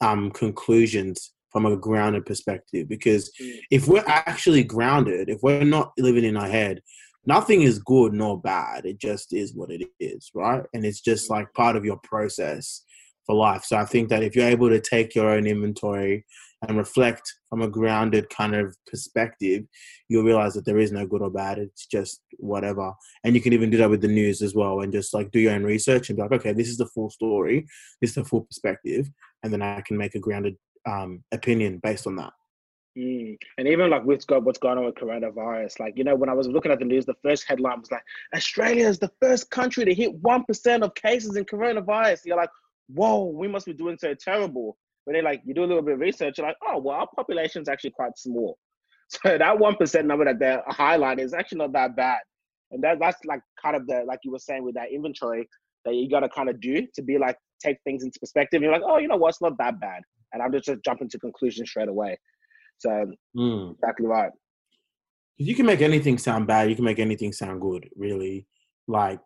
um, 0.00 0.30
conclusions 0.30 1.32
from 1.50 1.66
a 1.66 1.76
grounded 1.76 2.26
perspective. 2.26 2.88
Because 2.88 3.30
mm. 3.40 3.58
if 3.70 3.88
we're 3.88 4.04
actually 4.06 4.64
grounded, 4.64 5.28
if 5.28 5.40
we're 5.42 5.64
not 5.64 5.92
living 5.98 6.24
in 6.24 6.36
our 6.36 6.48
head, 6.48 6.80
nothing 7.26 7.62
is 7.62 7.78
good 7.78 8.12
nor 8.12 8.40
bad. 8.40 8.86
It 8.86 8.98
just 8.98 9.32
is 9.32 9.54
what 9.54 9.70
it 9.70 9.86
is, 9.98 10.30
right? 10.34 10.62
And 10.72 10.84
it's 10.84 11.00
just 11.00 11.28
mm. 11.28 11.30
like 11.30 11.52
part 11.54 11.76
of 11.76 11.84
your 11.84 11.98
process 12.02 12.82
for 13.26 13.34
life. 13.34 13.64
So 13.64 13.76
I 13.76 13.84
think 13.84 14.08
that 14.08 14.22
if 14.22 14.34
you're 14.34 14.48
able 14.48 14.70
to 14.70 14.80
take 14.80 15.14
your 15.14 15.30
own 15.30 15.46
inventory 15.46 16.24
and 16.66 16.76
reflect 16.76 17.22
from 17.48 17.62
a 17.62 17.68
grounded 17.68 18.28
kind 18.28 18.54
of 18.54 18.76
perspective, 18.86 19.64
you'll 20.08 20.24
realize 20.24 20.54
that 20.54 20.66
there 20.66 20.78
is 20.78 20.92
no 20.92 21.06
good 21.06 21.22
or 21.22 21.30
bad. 21.30 21.58
It's 21.58 21.86
just 21.86 22.20
whatever. 22.38 22.92
And 23.24 23.34
you 23.34 23.40
can 23.40 23.52
even 23.52 23.70
do 23.70 23.78
that 23.78 23.88
with 23.88 24.02
the 24.02 24.08
news 24.08 24.42
as 24.42 24.54
well 24.54 24.80
and 24.80 24.92
just 24.92 25.14
like 25.14 25.30
do 25.30 25.40
your 25.40 25.52
own 25.52 25.62
research 25.62 26.08
and 26.10 26.16
be 26.16 26.22
like, 26.22 26.32
okay, 26.32 26.52
this 26.52 26.68
is 26.68 26.76
the 26.76 26.86
full 26.86 27.10
story, 27.10 27.66
this 28.00 28.10
is 28.10 28.16
the 28.16 28.24
full 28.24 28.42
perspective. 28.42 29.08
And 29.42 29.52
then 29.52 29.62
I 29.62 29.80
can 29.80 29.96
make 29.96 30.14
a 30.14 30.18
grounded 30.18 30.56
um, 30.86 31.22
opinion 31.32 31.80
based 31.82 32.06
on 32.06 32.16
that. 32.16 32.32
Mm. 32.98 33.36
And 33.56 33.68
even 33.68 33.88
like 33.90 34.04
with 34.04 34.24
what's 34.28 34.58
going 34.58 34.78
on 34.78 34.84
with 34.84 34.96
coronavirus, 34.96 35.78
like 35.78 35.96
you 35.96 36.04
know, 36.04 36.16
when 36.16 36.28
I 36.28 36.34
was 36.34 36.48
looking 36.48 36.72
at 36.72 36.80
the 36.80 36.84
news, 36.84 37.06
the 37.06 37.14
first 37.22 37.44
headline 37.46 37.80
was 37.80 37.90
like, 37.90 38.02
"Australia 38.34 38.88
is 38.88 38.98
the 38.98 39.12
first 39.20 39.50
country 39.50 39.84
to 39.84 39.94
hit 39.94 40.12
one 40.14 40.44
percent 40.44 40.82
of 40.82 40.94
cases 40.94 41.36
in 41.36 41.44
coronavirus." 41.44 42.22
You're 42.24 42.36
like, 42.36 42.50
"Whoa, 42.88 43.26
we 43.26 43.46
must 43.46 43.66
be 43.66 43.72
doing 43.72 43.96
so 43.98 44.14
terrible." 44.14 44.76
But 45.06 45.14
then, 45.14 45.24
like, 45.24 45.40
you 45.44 45.54
do 45.54 45.64
a 45.64 45.66
little 45.66 45.82
bit 45.82 45.94
of 45.94 46.00
research, 46.00 46.38
you're 46.38 46.46
like, 46.46 46.56
"Oh, 46.66 46.78
well, 46.78 46.96
our 46.96 47.08
population 47.14 47.62
is 47.62 47.68
actually 47.68 47.92
quite 47.92 48.16
small." 48.18 48.58
So 49.24 49.36
that 49.36 49.58
one 49.58 49.74
percent 49.74 50.06
number 50.06 50.24
that 50.24 50.38
they're 50.38 50.62
highlighting 50.70 51.24
is 51.24 51.34
actually 51.34 51.58
not 51.58 51.72
that 51.72 51.96
bad. 51.96 52.20
And 52.70 52.80
that 52.84 53.00
that's 53.00 53.24
like 53.24 53.40
kind 53.60 53.74
of 53.74 53.84
the 53.88 54.04
like 54.06 54.20
you 54.22 54.30
were 54.30 54.38
saying 54.38 54.62
with 54.62 54.76
that 54.76 54.92
inventory 54.92 55.48
that 55.84 55.96
you 55.96 56.08
got 56.08 56.20
to 56.20 56.28
kind 56.28 56.48
of 56.48 56.60
do 56.60 56.86
to 56.94 57.02
be 57.02 57.18
like 57.18 57.36
take 57.60 57.76
things 57.84 58.02
into 58.02 58.18
perspective. 58.18 58.62
You're 58.62 58.72
like, 58.72 58.82
"Oh, 58.84 58.98
you 58.98 59.08
know 59.08 59.16
what? 59.16 59.30
It's 59.30 59.42
not 59.42 59.58
that 59.58 59.80
bad." 59.80 60.02
And 60.32 60.42
I'm 60.42 60.52
just, 60.52 60.66
just 60.66 60.84
jumping 60.84 61.08
to 61.10 61.18
conclusions 61.18 61.70
straight 61.70 61.88
away. 61.88 62.18
So 62.78 63.06
mm. 63.36 63.72
exactly 63.72 64.06
right. 64.06 64.30
You 65.36 65.54
can 65.54 65.66
make 65.66 65.80
anything 65.80 66.18
sound 66.18 66.46
bad. 66.46 66.68
You 66.68 66.76
can 66.76 66.84
make 66.84 66.98
anything 66.98 67.32
sound 67.32 67.60
good. 67.60 67.88
Really, 67.96 68.46
like 68.86 69.20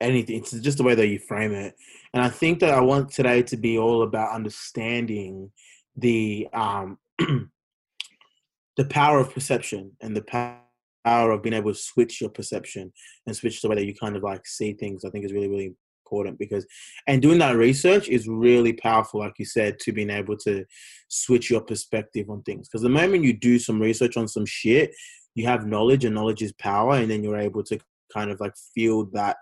anything. 0.00 0.36
It's 0.36 0.52
just 0.52 0.78
the 0.78 0.84
way 0.84 0.94
that 0.94 1.08
you 1.08 1.18
frame 1.18 1.52
it. 1.52 1.74
And 2.14 2.22
I 2.22 2.28
think 2.28 2.60
that 2.60 2.74
I 2.74 2.80
want 2.80 3.10
today 3.10 3.42
to 3.42 3.56
be 3.56 3.78
all 3.78 4.02
about 4.02 4.34
understanding 4.34 5.50
the 5.96 6.48
um, 6.52 6.98
the 7.18 8.84
power 8.88 9.18
of 9.18 9.32
perception 9.32 9.92
and 10.00 10.16
the 10.16 10.22
power 10.22 11.30
of 11.30 11.42
being 11.42 11.54
able 11.54 11.72
to 11.72 11.78
switch 11.78 12.20
your 12.20 12.30
perception 12.30 12.92
and 13.26 13.36
switch 13.36 13.60
the 13.60 13.68
way 13.68 13.76
that 13.76 13.84
you 13.84 13.94
kind 13.94 14.16
of 14.16 14.22
like 14.22 14.46
see 14.46 14.72
things. 14.72 15.04
I 15.04 15.10
think 15.10 15.24
is 15.24 15.32
really 15.32 15.48
really 15.48 15.74
important 16.08 16.38
because 16.38 16.66
and 17.06 17.20
doing 17.20 17.38
that 17.38 17.56
research 17.56 18.08
is 18.08 18.28
really 18.28 18.72
powerful 18.72 19.20
like 19.20 19.34
you 19.38 19.44
said 19.44 19.78
to 19.78 19.92
being 19.92 20.10
able 20.10 20.36
to 20.36 20.64
switch 21.08 21.50
your 21.50 21.60
perspective 21.60 22.30
on 22.30 22.42
things. 22.42 22.68
Because 22.68 22.82
the 22.82 22.88
moment 22.88 23.24
you 23.24 23.32
do 23.32 23.58
some 23.58 23.80
research 23.80 24.16
on 24.16 24.28
some 24.28 24.46
shit 24.46 24.94
you 25.34 25.46
have 25.46 25.66
knowledge 25.66 26.04
and 26.04 26.14
knowledge 26.14 26.42
is 26.42 26.52
power 26.52 26.94
and 26.94 27.10
then 27.10 27.22
you're 27.22 27.38
able 27.38 27.62
to 27.62 27.78
kind 28.12 28.30
of 28.30 28.40
like 28.40 28.54
feel 28.74 29.04
that 29.12 29.36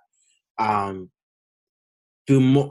um 0.58 1.10
feel 2.26 2.40
more 2.40 2.70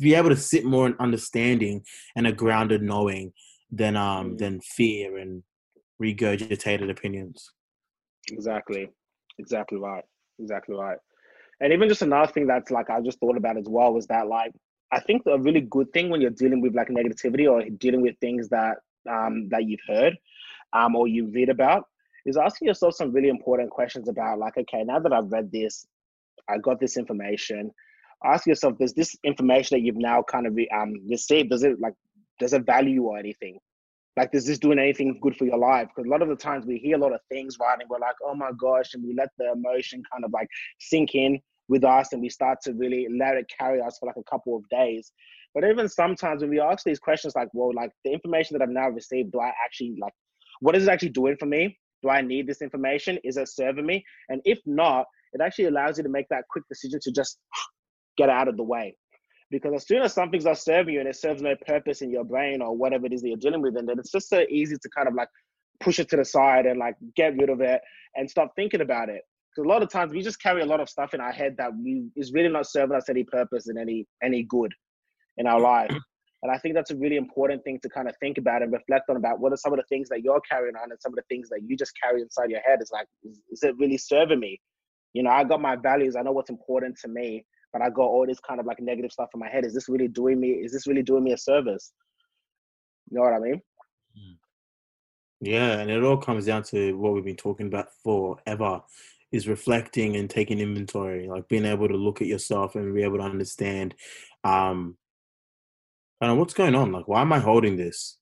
be 0.00 0.14
able 0.14 0.30
to 0.30 0.36
sit 0.36 0.64
more 0.64 0.86
in 0.86 0.94
understanding 0.98 1.82
and 2.16 2.26
a 2.26 2.32
grounded 2.32 2.82
knowing 2.82 3.32
than 3.70 3.96
um 3.96 4.32
mm. 4.32 4.38
than 4.38 4.60
fear 4.60 5.18
and 5.18 5.42
regurgitated 6.02 6.90
opinions. 6.90 7.52
Exactly. 8.30 8.88
Exactly 9.38 9.78
right. 9.78 10.04
Exactly 10.38 10.74
right 10.74 10.98
and 11.60 11.72
even 11.72 11.88
just 11.88 12.02
another 12.02 12.30
thing 12.30 12.46
that's 12.46 12.70
like 12.70 12.90
I 12.90 13.00
just 13.00 13.18
thought 13.18 13.36
about 13.36 13.56
as 13.56 13.66
well 13.68 13.92
was 13.92 14.06
that 14.08 14.26
like 14.26 14.52
I 14.92 15.00
think 15.00 15.22
a 15.26 15.38
really 15.38 15.62
good 15.62 15.92
thing 15.92 16.10
when 16.10 16.20
you're 16.20 16.30
dealing 16.30 16.60
with 16.60 16.74
like 16.74 16.88
negativity 16.88 17.50
or 17.50 17.68
dealing 17.78 18.02
with 18.02 18.16
things 18.20 18.48
that 18.50 18.78
um, 19.08 19.48
that 19.50 19.64
you've 19.64 19.80
heard 19.86 20.16
um, 20.72 20.96
or 20.96 21.08
you 21.08 21.28
read 21.28 21.48
about 21.48 21.84
is 22.24 22.36
asking 22.36 22.68
yourself 22.68 22.94
some 22.94 23.12
really 23.12 23.28
important 23.28 23.70
questions 23.70 24.08
about 24.08 24.38
like 24.38 24.56
okay 24.56 24.84
now 24.84 24.98
that 24.98 25.12
I've 25.12 25.30
read 25.30 25.50
this, 25.50 25.86
I 26.48 26.58
got 26.58 26.80
this 26.80 26.96
information. 26.96 27.70
Ask 28.24 28.46
yourself, 28.46 28.78
does 28.78 28.94
this 28.94 29.14
information 29.24 29.76
that 29.76 29.82
you've 29.84 29.96
now 29.96 30.22
kind 30.22 30.46
of 30.46 30.58
um, 30.74 30.94
received 31.08 31.50
does 31.50 31.62
it 31.62 31.78
like 31.80 31.94
does 32.38 32.52
it 32.52 32.66
value 32.66 33.04
or 33.04 33.18
anything? 33.18 33.58
Like 34.16 34.30
is 34.32 34.46
this 34.46 34.58
doing 34.58 34.78
anything 34.78 35.18
good 35.20 35.36
for 35.36 35.44
your 35.44 35.58
life? 35.58 35.88
Because 35.88 36.06
a 36.06 36.10
lot 36.10 36.22
of 36.22 36.28
the 36.28 36.36
times 36.36 36.66
we 36.66 36.78
hear 36.78 36.96
a 36.96 37.00
lot 37.00 37.12
of 37.12 37.20
things 37.30 37.56
right? 37.60 37.78
And 37.80 37.88
we're 37.88 37.98
like 37.98 38.16
oh 38.24 38.34
my 38.34 38.50
gosh 38.58 38.94
and 38.94 39.04
we 39.04 39.14
let 39.14 39.28
the 39.38 39.52
emotion 39.52 40.02
kind 40.12 40.24
of 40.24 40.32
like 40.32 40.48
sink 40.78 41.14
in 41.14 41.40
with 41.68 41.84
us 41.84 42.12
and 42.12 42.22
we 42.22 42.28
start 42.28 42.58
to 42.62 42.72
really 42.74 43.08
let 43.18 43.36
it 43.36 43.50
carry 43.58 43.80
us 43.80 43.98
for 43.98 44.06
like 44.06 44.16
a 44.16 44.30
couple 44.30 44.56
of 44.56 44.68
days. 44.68 45.12
But 45.54 45.64
even 45.64 45.88
sometimes 45.88 46.42
when 46.42 46.50
we 46.50 46.60
ask 46.60 46.84
these 46.84 46.98
questions 46.98 47.34
like 47.34 47.48
well 47.52 47.74
like 47.74 47.90
the 48.04 48.12
information 48.12 48.56
that 48.56 48.62
i've 48.62 48.70
now 48.70 48.88
received 48.88 49.32
do 49.32 49.40
i 49.40 49.52
actually 49.64 49.96
like 50.00 50.12
what 50.60 50.76
is 50.76 50.84
it 50.86 50.90
actually 50.90 51.10
doing 51.10 51.36
for 51.38 51.46
me? 51.46 51.78
Do 52.02 52.10
i 52.10 52.20
need 52.20 52.46
this 52.46 52.62
information? 52.62 53.18
Is 53.24 53.36
it 53.36 53.48
serving 53.48 53.86
me? 53.86 54.04
And 54.28 54.40
if 54.44 54.58
not 54.66 55.06
it 55.32 55.40
actually 55.40 55.66
allows 55.66 55.98
you 55.98 56.04
to 56.04 56.08
make 56.08 56.28
that 56.30 56.44
quick 56.50 56.64
decision 56.68 56.98
to 57.02 57.12
just 57.12 57.38
get 58.16 58.30
out 58.30 58.48
of 58.48 58.56
the 58.56 58.62
way. 58.62 58.96
Because 59.50 59.74
as 59.74 59.86
soon 59.86 60.02
as 60.02 60.12
something's 60.12 60.44
not 60.44 60.58
serving 60.58 60.94
you 60.94 61.00
and 61.00 61.08
it 61.08 61.16
serves 61.16 61.40
no 61.40 61.54
purpose 61.66 62.02
in 62.02 62.10
your 62.10 62.24
brain 62.24 62.60
or 62.60 62.76
whatever 62.76 63.06
it 63.06 63.12
is 63.12 63.22
that 63.22 63.28
you're 63.28 63.36
dealing 63.36 63.62
with, 63.62 63.76
and 63.76 63.88
then 63.88 63.98
it's 63.98 64.10
just 64.10 64.28
so 64.28 64.44
easy 64.50 64.76
to 64.76 64.88
kind 64.90 65.06
of 65.06 65.14
like 65.14 65.28
push 65.80 65.98
it 65.98 66.08
to 66.10 66.16
the 66.16 66.24
side 66.24 66.66
and 66.66 66.78
like 66.78 66.96
get 67.14 67.36
rid 67.36 67.50
of 67.50 67.60
it 67.60 67.80
and 68.16 68.28
stop 68.28 68.50
thinking 68.56 68.80
about 68.80 69.08
it. 69.08 69.22
Because 69.50 69.66
a 69.66 69.68
lot 69.68 69.82
of 69.82 69.90
times 69.90 70.12
we 70.12 70.22
just 70.22 70.42
carry 70.42 70.62
a 70.62 70.66
lot 70.66 70.80
of 70.80 70.88
stuff 70.88 71.14
in 71.14 71.20
our 71.20 71.32
head 71.32 71.54
that 71.58 71.70
we 71.76 72.08
is 72.16 72.32
really 72.32 72.48
not 72.48 72.66
serving 72.66 72.96
us 72.96 73.08
any 73.08 73.24
purpose 73.24 73.68
and 73.68 73.78
any 73.78 74.06
any 74.22 74.42
good 74.42 74.72
in 75.36 75.46
our 75.46 75.60
life. 75.60 75.90
And 76.42 76.54
I 76.54 76.58
think 76.58 76.74
that's 76.74 76.90
a 76.90 76.96
really 76.96 77.16
important 77.16 77.64
thing 77.64 77.80
to 77.82 77.88
kind 77.88 78.08
of 78.08 78.14
think 78.18 78.38
about 78.38 78.62
and 78.62 78.70
reflect 78.70 79.08
on 79.08 79.16
about 79.16 79.40
what 79.40 79.52
are 79.52 79.56
some 79.56 79.72
of 79.72 79.78
the 79.78 79.84
things 79.88 80.08
that 80.10 80.22
you're 80.22 80.40
carrying 80.48 80.76
on 80.76 80.90
and 80.90 81.00
some 81.00 81.12
of 81.12 81.16
the 81.16 81.24
things 81.28 81.48
that 81.48 81.62
you 81.66 81.76
just 81.76 81.92
carry 82.00 82.20
inside 82.20 82.50
your 82.50 82.60
head 82.60 82.80
is 82.80 82.90
like, 82.92 83.06
is, 83.24 83.40
is 83.50 83.62
it 83.62 83.74
really 83.78 83.96
serving 83.96 84.38
me? 84.38 84.60
You 85.12 85.22
know, 85.22 85.30
I 85.30 85.44
got 85.44 85.60
my 85.60 85.76
values, 85.76 86.14
I 86.14 86.22
know 86.22 86.32
what's 86.32 86.50
important 86.50 86.98
to 86.98 87.08
me, 87.08 87.44
but 87.76 87.84
I 87.84 87.90
got 87.90 88.04
all 88.04 88.26
this 88.26 88.40
kind 88.40 88.58
of 88.58 88.64
like 88.64 88.80
negative 88.80 89.12
stuff 89.12 89.28
in 89.34 89.40
my 89.40 89.48
head. 89.48 89.66
Is 89.66 89.74
this 89.74 89.88
really 89.88 90.08
doing 90.08 90.40
me? 90.40 90.48
Is 90.48 90.72
this 90.72 90.86
really 90.86 91.02
doing 91.02 91.24
me 91.24 91.32
a 91.32 91.36
service? 91.36 91.92
You 93.10 93.18
know 93.18 93.24
what 93.24 93.34
I 93.34 93.38
mean? 93.38 93.60
Hmm. 94.16 94.34
Yeah, 95.40 95.78
and 95.80 95.90
it 95.90 96.02
all 96.02 96.16
comes 96.16 96.46
down 96.46 96.62
to 96.64 96.96
what 96.96 97.12
we've 97.12 97.24
been 97.24 97.36
talking 97.36 97.66
about 97.66 97.88
forever 98.02 98.80
is 99.30 99.46
reflecting 99.46 100.16
and 100.16 100.30
taking 100.30 100.58
inventory, 100.58 101.28
like 101.28 101.48
being 101.48 101.66
able 101.66 101.86
to 101.88 101.96
look 101.96 102.22
at 102.22 102.28
yourself 102.28 102.76
and 102.76 102.94
be 102.94 103.02
able 103.02 103.18
to 103.18 103.24
understand 103.24 103.94
um 104.44 104.96
and 106.22 106.38
what's 106.38 106.54
going 106.54 106.74
on? 106.74 106.92
Like 106.92 107.08
why 107.08 107.20
am 107.20 107.32
I 107.34 107.40
holding 107.40 107.76
this? 107.76 108.16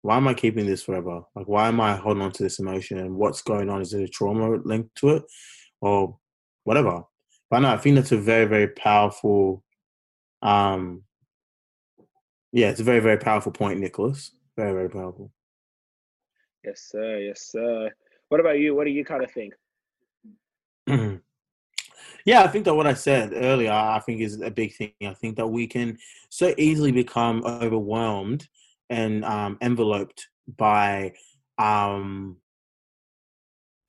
Why 0.00 0.16
am 0.16 0.28
I 0.28 0.32
keeping 0.32 0.64
this 0.64 0.82
forever? 0.82 1.24
Like 1.34 1.46
why 1.46 1.68
am 1.68 1.78
I 1.78 1.94
holding 1.96 2.22
on 2.22 2.32
to 2.32 2.42
this 2.42 2.58
emotion 2.58 2.96
and 2.96 3.16
what's 3.16 3.42
going 3.42 3.68
on? 3.68 3.82
Is 3.82 3.90
there 3.90 4.04
a 4.04 4.08
trauma 4.08 4.56
linked 4.64 4.94
to 4.96 5.10
it? 5.10 5.24
Or 5.82 6.16
whatever. 6.64 7.02
But 7.50 7.60
no, 7.60 7.70
I 7.70 7.76
think 7.78 7.96
that's 7.96 8.12
a 8.12 8.18
very, 8.18 8.44
very 8.44 8.68
powerful 8.68 9.64
um 10.42 11.02
yeah, 12.52 12.70
it's 12.70 12.80
a 12.80 12.84
very, 12.84 13.00
very 13.00 13.18
powerful 13.18 13.52
point, 13.52 13.78
Nicholas. 13.78 14.32
Very, 14.56 14.72
very 14.72 14.88
powerful. 14.88 15.32
Yes, 16.64 16.88
sir. 16.90 17.18
Yes, 17.18 17.42
sir. 17.42 17.90
What 18.28 18.40
about 18.40 18.58
you? 18.58 18.74
What 18.74 18.84
do 18.84 18.90
you 18.90 19.04
kind 19.04 19.22
of 19.22 19.30
think? 19.30 19.54
yeah, 22.24 22.42
I 22.42 22.48
think 22.48 22.64
that 22.64 22.74
what 22.74 22.86
I 22.86 22.94
said 22.94 23.32
earlier, 23.34 23.72
I 23.72 24.00
think 24.00 24.20
is 24.20 24.40
a 24.40 24.50
big 24.50 24.74
thing. 24.74 24.92
I 25.02 25.14
think 25.14 25.36
that 25.36 25.46
we 25.46 25.66
can 25.66 25.98
so 26.30 26.54
easily 26.56 26.92
become 26.92 27.44
overwhelmed 27.44 28.48
and 28.90 29.24
um, 29.24 29.58
enveloped 29.60 30.28
by 30.56 31.12
um, 31.58 32.38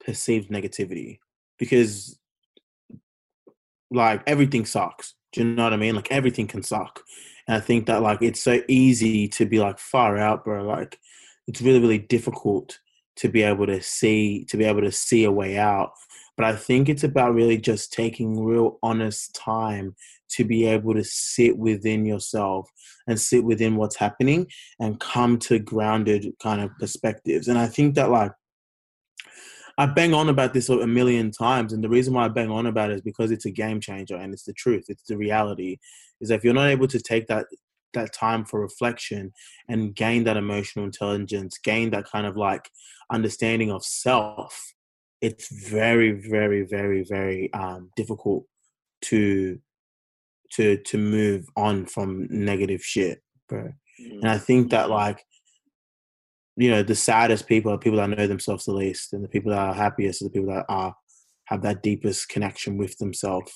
perceived 0.05 0.49
negativity 0.49 1.19
because, 1.57 2.18
like, 3.91 4.21
everything 4.27 4.65
sucks. 4.65 5.15
Do 5.31 5.41
you 5.41 5.47
know 5.47 5.63
what 5.63 5.73
I 5.73 5.77
mean? 5.77 5.95
Like, 5.95 6.11
everything 6.11 6.47
can 6.47 6.63
suck. 6.63 7.03
And 7.47 7.57
I 7.57 7.59
think 7.59 7.85
that, 7.87 8.01
like, 8.01 8.21
it's 8.21 8.41
so 8.41 8.61
easy 8.67 9.27
to 9.29 9.45
be 9.45 9.59
like, 9.59 9.79
far 9.79 10.17
out, 10.17 10.43
bro. 10.43 10.63
Like, 10.63 10.99
it's 11.47 11.61
really, 11.61 11.79
really 11.79 11.99
difficult 11.99 12.79
to 13.17 13.29
be 13.29 13.43
able 13.43 13.67
to 13.67 13.81
see, 13.81 14.45
to 14.45 14.57
be 14.57 14.65
able 14.65 14.81
to 14.81 14.91
see 14.91 15.23
a 15.23 15.31
way 15.31 15.57
out 15.57 15.93
but 16.39 16.47
I 16.47 16.55
think 16.55 16.87
it's 16.87 17.03
about 17.03 17.33
really 17.33 17.57
just 17.57 17.91
taking 17.91 18.41
real 18.41 18.79
honest 18.81 19.35
time 19.35 19.93
to 20.29 20.45
be 20.45 20.65
able 20.67 20.93
to 20.93 21.03
sit 21.03 21.57
within 21.57 22.05
yourself 22.05 22.71
and 23.07 23.19
sit 23.19 23.43
within 23.43 23.75
what's 23.75 23.97
happening 23.97 24.47
and 24.79 25.01
come 25.01 25.37
to 25.39 25.59
grounded 25.59 26.31
kind 26.41 26.61
of 26.61 26.71
perspectives. 26.79 27.49
And 27.49 27.59
I 27.59 27.67
think 27.67 27.95
that 27.95 28.09
like 28.09 28.31
I 29.79 29.85
bang 29.85 30.13
on 30.13 30.27
about 30.27 30.53
this 30.53 30.67
a 30.67 30.85
million 30.85 31.31
times, 31.31 31.71
and 31.71 31.81
the 31.81 31.87
reason 31.87 32.13
why 32.13 32.25
I 32.25 32.27
bang 32.27 32.51
on 32.51 32.65
about 32.65 32.91
it 32.91 32.95
is 32.95 33.01
because 33.01 33.31
it's 33.31 33.45
a 33.45 33.51
game 33.51 33.79
changer 33.79 34.17
and 34.17 34.33
it's 34.33 34.43
the 34.43 34.51
truth, 34.51 34.85
it's 34.89 35.03
the 35.03 35.15
reality. 35.15 35.77
Is 36.19 36.27
that 36.27 36.35
if 36.35 36.43
you're 36.43 36.53
not 36.53 36.67
able 36.67 36.87
to 36.87 36.99
take 36.99 37.27
that 37.27 37.45
that 37.93 38.13
time 38.13 38.43
for 38.43 38.59
reflection 38.59 39.31
and 39.69 39.95
gain 39.95 40.25
that 40.25 40.35
emotional 40.35 40.83
intelligence, 40.83 41.57
gain 41.57 41.91
that 41.91 42.05
kind 42.05 42.27
of 42.27 42.35
like 42.35 42.69
understanding 43.09 43.71
of 43.71 43.85
self, 43.85 44.73
it's 45.21 45.47
very, 45.69 46.11
very, 46.11 46.63
very, 46.63 47.05
very 47.07 47.51
um, 47.53 47.89
difficult 47.95 48.43
to 49.03 49.59
to 50.55 50.75
to 50.75 50.97
move 50.97 51.45
on 51.55 51.85
from 51.85 52.27
negative 52.29 52.81
shit, 52.81 53.23
bro. 53.47 53.71
Mm. 54.01 54.19
And 54.19 54.29
I 54.29 54.39
think 54.39 54.71
that 54.71 54.89
like 54.89 55.23
you 56.59 56.69
know 56.71 56.83
the 56.83 56.95
saddest 56.95 57.47
people 57.47 57.71
are 57.71 57.77
people 57.77 57.97
that 57.97 58.09
know 58.09 58.27
themselves 58.27 58.65
the 58.65 58.73
least, 58.73 59.13
and 59.13 59.23
the 59.23 59.29
people 59.29 59.51
that 59.51 59.59
are 59.59 59.73
happiest 59.73 60.21
are 60.21 60.25
the 60.25 60.31
people 60.31 60.53
that 60.53 60.65
are 60.69 60.93
have 61.45 61.61
that 61.63 61.81
deepest 61.81 62.29
connection 62.29 62.77
with 62.77 62.97
themselves 62.97 63.51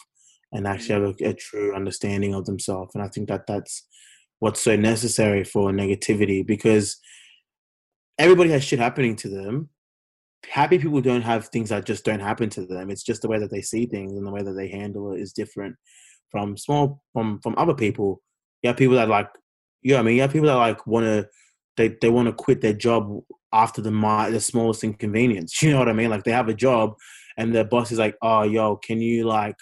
and 0.52 0.68
actually 0.68 1.00
mm. 1.00 1.08
have 1.08 1.16
a, 1.22 1.30
a 1.30 1.34
true 1.34 1.76
understanding 1.76 2.34
of 2.34 2.46
themselves. 2.46 2.96
And 2.96 3.04
I 3.04 3.08
think 3.08 3.28
that 3.28 3.46
that's 3.48 3.86
what's 4.40 4.62
so 4.62 4.76
necessary 4.76 5.44
for 5.44 5.72
negativity 5.72 6.46
because 6.46 6.98
everybody 8.18 8.50
has 8.50 8.64
shit 8.64 8.80
happening 8.80 9.16
to 9.18 9.30
them 9.30 9.70
happy 10.50 10.78
people 10.78 11.02
don't 11.02 11.22
have 11.22 11.48
things 11.48 11.70
that 11.70 11.86
just 11.86 12.06
don't 12.06 12.20
happen 12.20 12.50
to 12.50 12.66
them. 12.66 12.90
It's 12.90 13.04
just 13.04 13.22
the 13.22 13.28
way 13.28 13.40
that 13.40 13.52
they 13.52 13.62
see 13.62 13.86
things 13.86 14.14
and 14.14 14.26
the 14.26 14.32
way 14.32 14.42
that 14.42 14.54
they 14.54 14.68
handle 14.68 15.14
it 15.14 15.22
is 15.22 15.34
different 15.34 15.76
from 16.30 16.58
small 16.58 17.02
from 17.14 17.40
from 17.42 17.56
other 17.58 17.74
people. 17.74 18.22
You 18.62 18.70
have 18.70 18.78
people 18.78 18.96
that 18.96 19.10
like 19.10 19.30
you 19.82 19.94
know 19.94 20.00
I 20.00 20.04
mean 20.04 20.16
you 20.16 20.22
have 20.22 20.34
people 20.34 20.48
that 20.48 20.56
like 20.56 20.86
wanna 20.88 21.26
they, 21.78 21.90
they 22.02 22.10
want 22.10 22.28
to 22.28 22.34
quit 22.34 22.62
their 22.62 22.74
job 22.74 23.22
after 23.52 23.82
the 23.82 23.92
my 23.92 24.30
the 24.30 24.40
smallest 24.40 24.84
inconvenience. 24.84 25.62
You 25.62 25.72
know 25.72 25.80
what 25.80 25.90
I 25.90 25.94
mean? 25.94 26.10
Like 26.10 26.24
they 26.24 26.32
have 26.32 26.50
a 26.50 26.54
job 26.54 26.96
and 27.38 27.54
their 27.54 27.64
boss 27.64 27.92
is 27.92 28.00
like, 28.00 28.16
Oh 28.22 28.44
yo, 28.44 28.78
can 28.78 29.02
you 29.02 29.26
like 29.26 29.56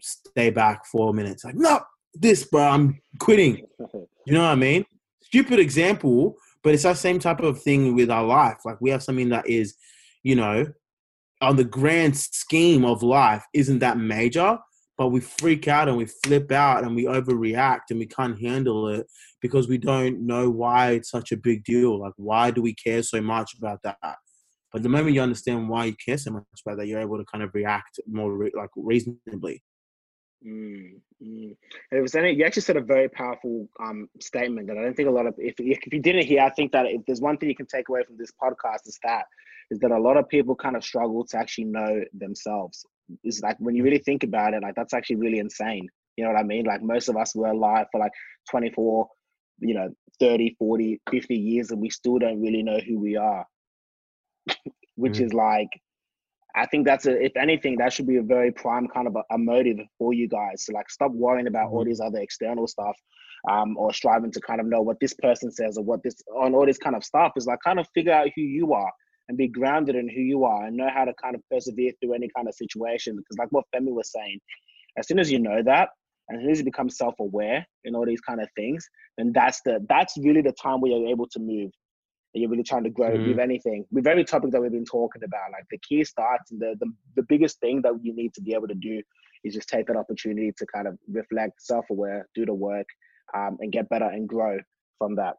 stay 0.00 0.50
back 0.50 0.86
four 0.86 1.14
minutes? 1.14 1.44
Like, 1.44 1.54
no, 1.54 1.80
this 2.14 2.44
bro, 2.44 2.62
I'm 2.62 3.00
quitting. 3.18 3.64
You 4.26 4.34
know 4.34 4.42
what 4.42 4.50
I 4.50 4.54
mean? 4.54 4.84
Stupid 5.22 5.58
example, 5.58 6.36
but 6.62 6.74
it's 6.74 6.82
that 6.82 6.98
same 6.98 7.18
type 7.18 7.40
of 7.40 7.60
thing 7.62 7.96
with 7.96 8.10
our 8.10 8.22
life. 8.22 8.58
Like 8.64 8.80
we 8.80 8.90
have 8.90 9.02
something 9.02 9.30
that 9.30 9.48
is, 9.48 9.74
you 10.22 10.36
know, 10.36 10.66
on 11.40 11.56
the 11.56 11.64
grand 11.64 12.16
scheme 12.16 12.84
of 12.84 13.02
life, 13.02 13.42
isn't 13.54 13.78
that 13.78 13.98
major? 13.98 14.58
But 14.98 15.08
we 15.08 15.20
freak 15.20 15.68
out 15.68 15.88
and 15.88 15.96
we 15.96 16.06
flip 16.22 16.52
out 16.52 16.84
and 16.84 16.94
we 16.94 17.04
overreact 17.04 17.90
and 17.90 17.98
we 17.98 18.06
can't 18.06 18.38
handle 18.40 18.88
it 18.88 19.06
because 19.40 19.68
we 19.68 19.78
don't 19.78 20.26
know 20.26 20.50
why 20.50 20.92
it's 20.92 21.10
such 21.10 21.32
a 21.32 21.36
big 21.36 21.64
deal. 21.64 22.00
Like, 22.00 22.12
why 22.16 22.50
do 22.50 22.62
we 22.62 22.74
care 22.74 23.02
so 23.02 23.20
much 23.20 23.54
about 23.58 23.80
that? 23.84 24.16
But 24.72 24.82
the 24.82 24.88
moment 24.88 25.14
you 25.14 25.20
understand 25.20 25.68
why 25.68 25.86
you 25.86 25.94
care 26.04 26.18
so 26.18 26.30
much 26.30 26.44
about 26.64 26.78
that, 26.78 26.86
you're 26.86 27.00
able 27.00 27.18
to 27.18 27.24
kind 27.24 27.42
of 27.42 27.54
react 27.54 27.98
more 28.06 28.32
re- 28.32 28.52
like 28.54 28.70
reasonably. 28.76 29.62
Mm, 30.46 31.00
mm. 31.22 31.56
It 31.92 32.00
was 32.00 32.14
you 32.14 32.44
actually 32.44 32.62
said 32.62 32.76
a 32.76 32.80
very 32.80 33.08
powerful 33.08 33.68
um, 33.82 34.08
statement 34.20 34.68
that 34.68 34.78
I 34.78 34.82
don't 34.82 34.96
think 34.96 35.08
a 35.08 35.12
lot 35.12 35.26
of 35.26 35.34
if 35.38 35.54
if 35.58 35.92
you 35.92 36.00
didn't 36.00 36.24
hear, 36.24 36.42
I 36.42 36.50
think 36.50 36.72
that 36.72 36.86
if 36.86 37.02
there's 37.06 37.20
one 37.20 37.36
thing 37.36 37.48
you 37.48 37.54
can 37.54 37.66
take 37.66 37.88
away 37.88 38.04
from 38.04 38.16
this 38.16 38.32
podcast 38.42 38.86
is 38.86 38.98
that 39.02 39.24
is 39.70 39.78
that 39.80 39.90
a 39.90 39.98
lot 39.98 40.16
of 40.16 40.28
people 40.28 40.54
kind 40.54 40.76
of 40.76 40.84
struggle 40.84 41.24
to 41.26 41.36
actually 41.36 41.64
know 41.64 42.02
themselves. 42.14 42.86
Is 43.24 43.40
like 43.42 43.56
when 43.58 43.74
you 43.74 43.82
really 43.82 43.98
think 43.98 44.22
about 44.22 44.54
it, 44.54 44.62
like 44.62 44.74
that's 44.76 44.94
actually 44.94 45.16
really 45.16 45.40
insane. 45.40 45.88
You 46.16 46.24
know 46.24 46.32
what 46.32 46.40
I 46.40 46.44
mean? 46.44 46.64
Like 46.64 46.82
most 46.82 47.08
of 47.08 47.16
us 47.16 47.34
were 47.34 47.48
alive 47.48 47.86
for 47.92 48.00
like 48.00 48.12
24, 48.50 49.08
you 49.60 49.74
know, 49.74 49.90
30, 50.18 50.56
40, 50.58 51.00
50 51.10 51.34
years 51.34 51.70
and 51.70 51.80
we 51.80 51.90
still 51.90 52.18
don't 52.18 52.40
really 52.40 52.62
know 52.62 52.78
who 52.78 52.98
we 52.98 53.16
are. 53.16 53.46
Which 54.96 55.18
mm. 55.18 55.24
is 55.24 55.32
like 55.32 55.68
I 56.54 56.66
think 56.66 56.86
that's 56.86 57.06
a, 57.06 57.24
if 57.24 57.36
anything, 57.36 57.78
that 57.78 57.92
should 57.92 58.06
be 58.06 58.16
a 58.16 58.22
very 58.22 58.52
prime 58.52 58.88
kind 58.88 59.06
of 59.06 59.16
a, 59.16 59.22
a 59.34 59.38
motive 59.38 59.78
for 59.98 60.12
you 60.12 60.28
guys 60.28 60.64
to 60.64 60.72
like 60.72 60.90
stop 60.90 61.12
worrying 61.12 61.46
about 61.46 61.66
mm-hmm. 61.66 61.76
all 61.76 61.84
these 61.84 62.00
other 62.00 62.18
external 62.18 62.66
stuff, 62.66 62.96
um, 63.48 63.76
or 63.76 63.92
striving 63.92 64.32
to 64.32 64.40
kind 64.40 64.60
of 64.60 64.66
know 64.66 64.82
what 64.82 64.98
this 65.00 65.14
person 65.14 65.50
says 65.50 65.78
or 65.78 65.84
what 65.84 66.02
this 66.02 66.16
on 66.36 66.54
all 66.54 66.66
this 66.66 66.78
kind 66.78 66.96
of 66.96 67.04
stuff 67.04 67.32
is 67.36 67.46
like 67.46 67.58
kind 67.64 67.78
of 67.78 67.86
figure 67.94 68.12
out 68.12 68.28
who 68.34 68.42
you 68.42 68.72
are 68.72 68.90
and 69.28 69.38
be 69.38 69.48
grounded 69.48 69.94
in 69.94 70.08
who 70.08 70.20
you 70.20 70.44
are 70.44 70.66
and 70.66 70.76
know 70.76 70.90
how 70.92 71.04
to 71.04 71.14
kind 71.22 71.34
of 71.34 71.42
persevere 71.50 71.92
through 72.00 72.14
any 72.14 72.28
kind 72.36 72.48
of 72.48 72.54
situation. 72.54 73.16
Because 73.16 73.38
like 73.38 73.48
what 73.50 73.64
Femi 73.74 73.92
was 73.92 74.10
saying, 74.12 74.40
as 74.98 75.06
soon 75.06 75.18
as 75.18 75.30
you 75.30 75.38
know 75.38 75.62
that, 75.62 75.90
as 76.30 76.40
soon 76.40 76.50
as 76.50 76.58
you 76.58 76.64
become 76.64 76.88
self-aware 76.88 77.66
in 77.84 77.94
all 77.94 78.06
these 78.06 78.20
kind 78.20 78.40
of 78.40 78.48
things, 78.56 78.88
then 79.18 79.32
that's 79.32 79.60
the 79.64 79.84
that's 79.88 80.16
really 80.18 80.42
the 80.42 80.52
time 80.52 80.80
where 80.80 80.92
you're 80.92 81.08
able 81.08 81.26
to 81.28 81.38
move 81.38 81.70
and 82.32 82.40
you're 82.40 82.50
really 82.50 82.62
trying 82.62 82.84
to 82.84 82.90
grow 82.90 83.10
mm-hmm. 83.10 83.28
with 83.28 83.38
anything, 83.38 83.84
with 83.90 84.06
every 84.06 84.24
topic 84.24 84.50
that 84.52 84.60
we've 84.60 84.70
been 84.70 84.84
talking 84.84 85.24
about, 85.24 85.50
like 85.52 85.64
the 85.70 85.78
key 85.78 86.04
starts 86.04 86.52
and 86.52 86.60
the, 86.60 86.74
the 86.80 86.86
the 87.16 87.22
biggest 87.24 87.58
thing 87.60 87.82
that 87.82 87.94
you 88.02 88.14
need 88.14 88.32
to 88.34 88.40
be 88.40 88.54
able 88.54 88.68
to 88.68 88.74
do 88.74 89.02
is 89.44 89.54
just 89.54 89.68
take 89.68 89.86
that 89.86 89.96
opportunity 89.96 90.52
to 90.56 90.66
kind 90.66 90.86
of 90.86 90.98
reflect, 91.10 91.62
self-aware, 91.62 92.28
do 92.34 92.44
the 92.44 92.54
work, 92.54 92.86
um, 93.34 93.56
and 93.60 93.72
get 93.72 93.88
better 93.88 94.04
and 94.04 94.28
grow 94.28 94.58
from 94.98 95.16
that. 95.16 95.36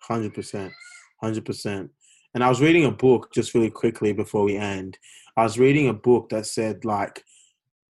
Hundred 0.00 0.34
percent, 0.34 0.72
hundred 1.20 1.44
percent. 1.44 1.90
And 2.34 2.42
I 2.42 2.48
was 2.48 2.60
reading 2.60 2.86
a 2.86 2.90
book 2.90 3.32
just 3.32 3.54
really 3.54 3.70
quickly 3.70 4.12
before 4.12 4.42
we 4.42 4.56
end. 4.56 4.98
I 5.36 5.44
was 5.44 5.58
reading 5.58 5.88
a 5.88 5.94
book 5.94 6.30
that 6.30 6.46
said 6.46 6.84
like 6.84 7.24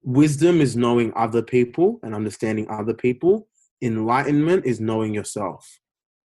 wisdom 0.02 0.60
is 0.60 0.76
knowing 0.76 1.12
other 1.16 1.42
people 1.42 2.00
and 2.02 2.14
understanding 2.14 2.66
other 2.68 2.94
people. 2.94 3.48
Enlightenment 3.82 4.64
is 4.64 4.80
knowing 4.80 5.14
yourself 5.14 5.80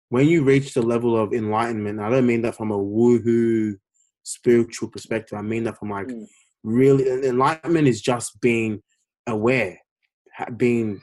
when 0.10 0.27
you 0.27 0.43
reach 0.43 0.74
the 0.74 0.81
level 0.81 1.17
of 1.17 1.34
enlightenment, 1.34 2.00
I 2.00 2.10
don't 2.10 2.25
mean 2.25 2.41
that 2.43 2.55
from 2.55 2.72
a 2.72 2.77
woohoo 2.77 3.75
spiritual 4.24 4.89
perspective. 4.89 5.38
I 5.38 5.41
mean 5.41 5.63
that 5.65 5.77
from 5.77 5.89
like 5.89 6.07
mm. 6.07 6.25
really 6.63 7.10
enlightenment 7.27 7.88
is 7.88 8.01
just 8.01 8.39
being 8.39 8.81
aware, 9.27 9.79
being 10.55 11.01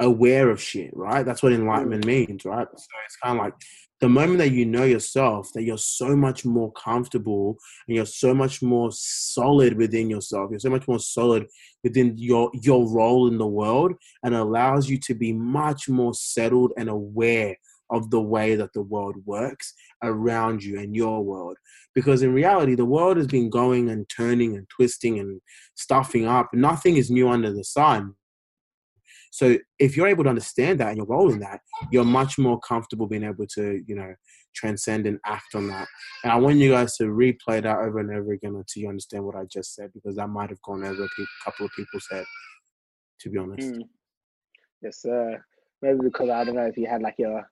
aware 0.00 0.50
of 0.50 0.60
shit, 0.60 0.90
right? 0.94 1.24
That's 1.24 1.42
what 1.42 1.52
enlightenment 1.52 2.04
mm. 2.04 2.28
means, 2.28 2.44
right? 2.44 2.66
So 2.70 2.86
it's 3.06 3.16
kind 3.22 3.38
of 3.38 3.44
like 3.44 3.54
the 4.00 4.08
moment 4.08 4.38
that 4.38 4.50
you 4.50 4.66
know 4.66 4.84
yourself, 4.84 5.50
that 5.54 5.62
you're 5.62 5.78
so 5.78 6.16
much 6.16 6.44
more 6.44 6.72
comfortable 6.72 7.56
and 7.86 7.96
you're 7.96 8.06
so 8.06 8.34
much 8.34 8.60
more 8.60 8.90
solid 8.92 9.76
within 9.76 10.10
yourself. 10.10 10.50
You're 10.50 10.60
so 10.60 10.70
much 10.70 10.86
more 10.88 10.98
solid 10.98 11.46
within 11.82 12.14
your 12.18 12.50
your 12.54 12.90
role 12.90 13.28
in 13.28 13.38
the 13.38 13.46
world, 13.46 13.92
and 14.22 14.34
allows 14.34 14.90
you 14.90 14.98
to 14.98 15.14
be 15.14 15.32
much 15.32 15.88
more 15.88 16.14
settled 16.14 16.72
and 16.76 16.88
aware 16.88 17.56
of 17.90 18.10
the 18.10 18.20
way 18.20 18.56
that 18.56 18.72
the 18.72 18.82
world 18.82 19.16
works 19.24 19.74
around 20.02 20.62
you 20.62 20.78
and 20.78 20.96
your 20.96 21.22
world. 21.22 21.56
Because 21.94 22.22
in 22.22 22.32
reality, 22.32 22.74
the 22.74 22.84
world 22.84 23.16
has 23.16 23.26
been 23.26 23.50
going 23.50 23.90
and 23.90 24.08
turning 24.08 24.56
and 24.56 24.68
twisting 24.68 25.18
and 25.20 25.40
stuffing 25.74 26.26
up. 26.26 26.50
Nothing 26.52 26.96
is 26.96 27.10
new 27.10 27.28
under 27.28 27.52
the 27.52 27.64
sun. 27.64 28.14
So 29.34 29.58
if 29.80 29.96
you're 29.96 30.06
able 30.06 30.22
to 30.22 30.30
understand 30.30 30.78
that 30.78 30.90
and 30.90 30.96
you're 30.96 31.06
rolling 31.06 31.40
that, 31.40 31.60
you're 31.90 32.04
much 32.04 32.38
more 32.38 32.60
comfortable 32.60 33.08
being 33.08 33.24
able 33.24 33.48
to, 33.56 33.82
you 33.84 33.96
know, 33.96 34.14
transcend 34.54 35.08
and 35.08 35.18
act 35.26 35.56
on 35.56 35.66
that. 35.66 35.88
And 36.22 36.32
I 36.32 36.36
want 36.36 36.58
you 36.58 36.70
guys 36.70 36.96
to 36.98 37.06
replay 37.06 37.60
that 37.60 37.78
over 37.78 37.98
and 37.98 38.12
over 38.12 38.32
again 38.32 38.54
until 38.54 38.82
you 38.82 38.88
understand 38.88 39.24
what 39.24 39.34
I 39.34 39.42
just 39.52 39.74
said, 39.74 39.90
because 39.92 40.14
that 40.14 40.28
might 40.28 40.50
have 40.50 40.62
gone 40.62 40.84
over 40.84 41.02
a 41.02 41.08
couple 41.44 41.66
of 41.66 41.72
people's 41.72 42.06
head, 42.12 42.24
to 43.22 43.28
be 43.28 43.38
honest. 43.38 43.72
Mm. 43.72 43.88
Yes, 44.82 45.02
sir. 45.02 45.44
Maybe 45.82 45.98
because 46.04 46.30
I 46.30 46.44
don't 46.44 46.54
know 46.54 46.66
if 46.66 46.76
you 46.76 46.86
had 46.86 47.02
like 47.02 47.16
your 47.18 47.44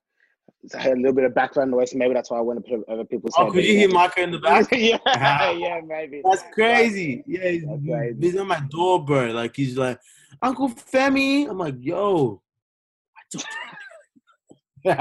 a 0.73 0.91
little 0.91 1.13
bit 1.13 1.25
of 1.25 1.35
background 1.35 1.73
noise, 1.73 1.93
maybe 1.97 2.15
that's 2.15 2.31
why 2.31 2.39
I 2.39 2.43
want 2.43 2.65
to 2.65 2.77
put 2.77 2.89
other 2.89 3.05
people's. 3.05 3.35
Oh, 3.37 3.51
could 3.51 3.65
you 3.65 3.77
hear 3.77 3.89
Micah 3.89 4.23
in 4.23 4.31
the 4.31 4.39
back? 4.39 4.69
yeah, 4.73 5.51
yeah, 5.51 5.81
maybe. 5.85 6.23
That's 6.25 6.45
crazy. 6.53 7.25
Yeah, 7.27 7.49
he's, 7.49 7.65
crazy. 7.65 8.17
he's 8.21 8.37
on 8.37 8.47
my 8.47 8.61
door, 8.71 9.05
bro. 9.05 9.33
Like 9.33 9.57
he's 9.57 9.77
like, 9.77 9.99
Uncle 10.41 10.69
Femi. 10.69 11.49
I'm 11.49 11.59
like, 11.59 11.77
yo. 11.79 12.43
uh, 14.89 14.97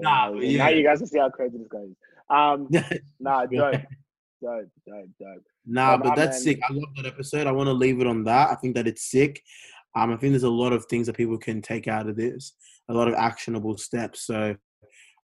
nah, 0.00 0.32
yeah. 0.32 0.58
Now 0.58 0.68
you 0.68 0.82
guys 0.82 0.98
can 0.98 1.06
see 1.06 1.18
how 1.18 1.30
crazy 1.30 1.58
this 1.58 1.68
guy 1.68 1.78
is. 1.78 1.94
Um, 2.28 2.68
nah, 3.20 3.46
dope, 3.46 3.82
dope, 4.42 4.68
dope, 4.88 5.08
dope. 5.20 5.42
Nah, 5.64 5.96
but, 5.96 6.08
but 6.08 6.16
that's 6.16 6.44
man, 6.44 6.56
sick. 6.56 6.60
I 6.68 6.72
love 6.72 6.88
that 6.96 7.06
episode. 7.06 7.46
I 7.46 7.52
want 7.52 7.68
to 7.68 7.72
leave 7.72 8.00
it 8.00 8.06
on 8.08 8.24
that. 8.24 8.50
I 8.50 8.56
think 8.56 8.74
that 8.74 8.88
it's 8.88 9.10
sick. 9.10 9.40
Um, 9.94 10.12
I 10.12 10.16
think 10.16 10.32
there's 10.32 10.42
a 10.42 10.50
lot 10.50 10.72
of 10.72 10.86
things 10.86 11.06
that 11.06 11.16
people 11.16 11.38
can 11.38 11.62
take 11.62 11.86
out 11.86 12.08
of 12.08 12.16
this, 12.16 12.54
a 12.88 12.94
lot 12.94 13.06
of 13.06 13.14
actionable 13.14 13.76
steps. 13.78 14.26
So, 14.26 14.56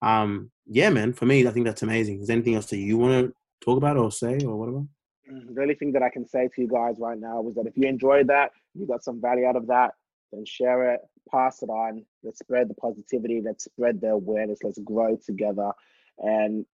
um, 0.03 0.51
yeah, 0.67 0.91
man, 0.91 1.15
for 1.15 1.25
me, 1.25 1.47
I 1.47 1.53
think 1.53 1.65
that's 1.65 1.83
amazing. 1.83 2.21
Is 2.21 2.27
there 2.27 2.35
anything 2.35 2.57
else 2.57 2.67
that 2.67 2.79
you 2.79 2.99
want 2.99 3.29
to 3.29 3.33
talk 3.65 3.79
about 3.79 3.97
or 3.97 4.13
say 4.13 4.41
or 4.45 4.57
whatever? 4.57 4.83
The 5.29 5.61
only 5.61 5.75
thing 5.75 5.93
that 5.93 6.03
I 6.03 6.11
can 6.11 6.27
say 6.27 6.49
to 6.55 6.61
you 6.61 6.69
guys 6.69 6.97
right 6.99 7.19
now 7.19 7.41
was 7.41 7.55
that 7.57 7.67
if 7.67 7.77
you 7.77 7.89
enjoyed 7.89 8.29
that, 8.29 8.53
you 8.75 8.87
got 8.87 9.03
some 9.03 9.21
value 9.21 9.47
out 9.47 9.57
of 9.57 9.67
that, 9.67 9.95
then 10.33 10.45
share 10.45 10.95
it, 10.95 11.01
pass 11.31 11.63
it 11.63 11.69
on. 11.69 12.05
Let's 12.23 12.39
spread 12.39 12.69
the 12.69 12.75
positivity. 12.75 13.41
Let's 13.45 13.65
spread 13.65 14.01
the 14.01 14.11
awareness. 14.11 14.61
Let's 14.63 14.79
grow 14.79 15.17
together. 15.17 15.73
And 16.19 16.65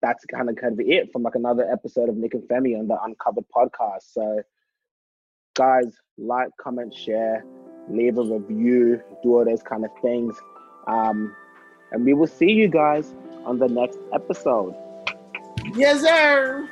that's 0.00 0.24
kind 0.24 0.48
of 0.48 0.56
kind 0.56 0.72
of 0.72 0.80
it 0.80 1.12
from 1.12 1.22
like 1.22 1.34
another 1.34 1.70
episode 1.70 2.08
of 2.08 2.16
Nick 2.16 2.34
and 2.34 2.42
Femi 2.44 2.78
on 2.78 2.88
the 2.88 3.00
Uncovered 3.02 3.44
podcast. 3.54 4.12
So 4.12 4.42
guys, 5.54 5.94
like, 6.16 6.48
comment, 6.58 6.94
share, 6.94 7.44
leave 7.88 8.18
a 8.18 8.22
review, 8.22 9.02
do 9.22 9.36
all 9.36 9.44
those 9.44 9.62
kind 9.62 9.84
of 9.84 9.90
things. 10.00 10.34
Um, 10.86 11.34
and 11.92 12.04
we 12.04 12.14
will 12.14 12.26
see 12.26 12.50
you 12.50 12.68
guys 12.68 13.14
on 13.44 13.58
the 13.58 13.68
next 13.68 13.98
episode. 14.12 14.74
Yes, 15.74 16.00
sir. 16.00 16.68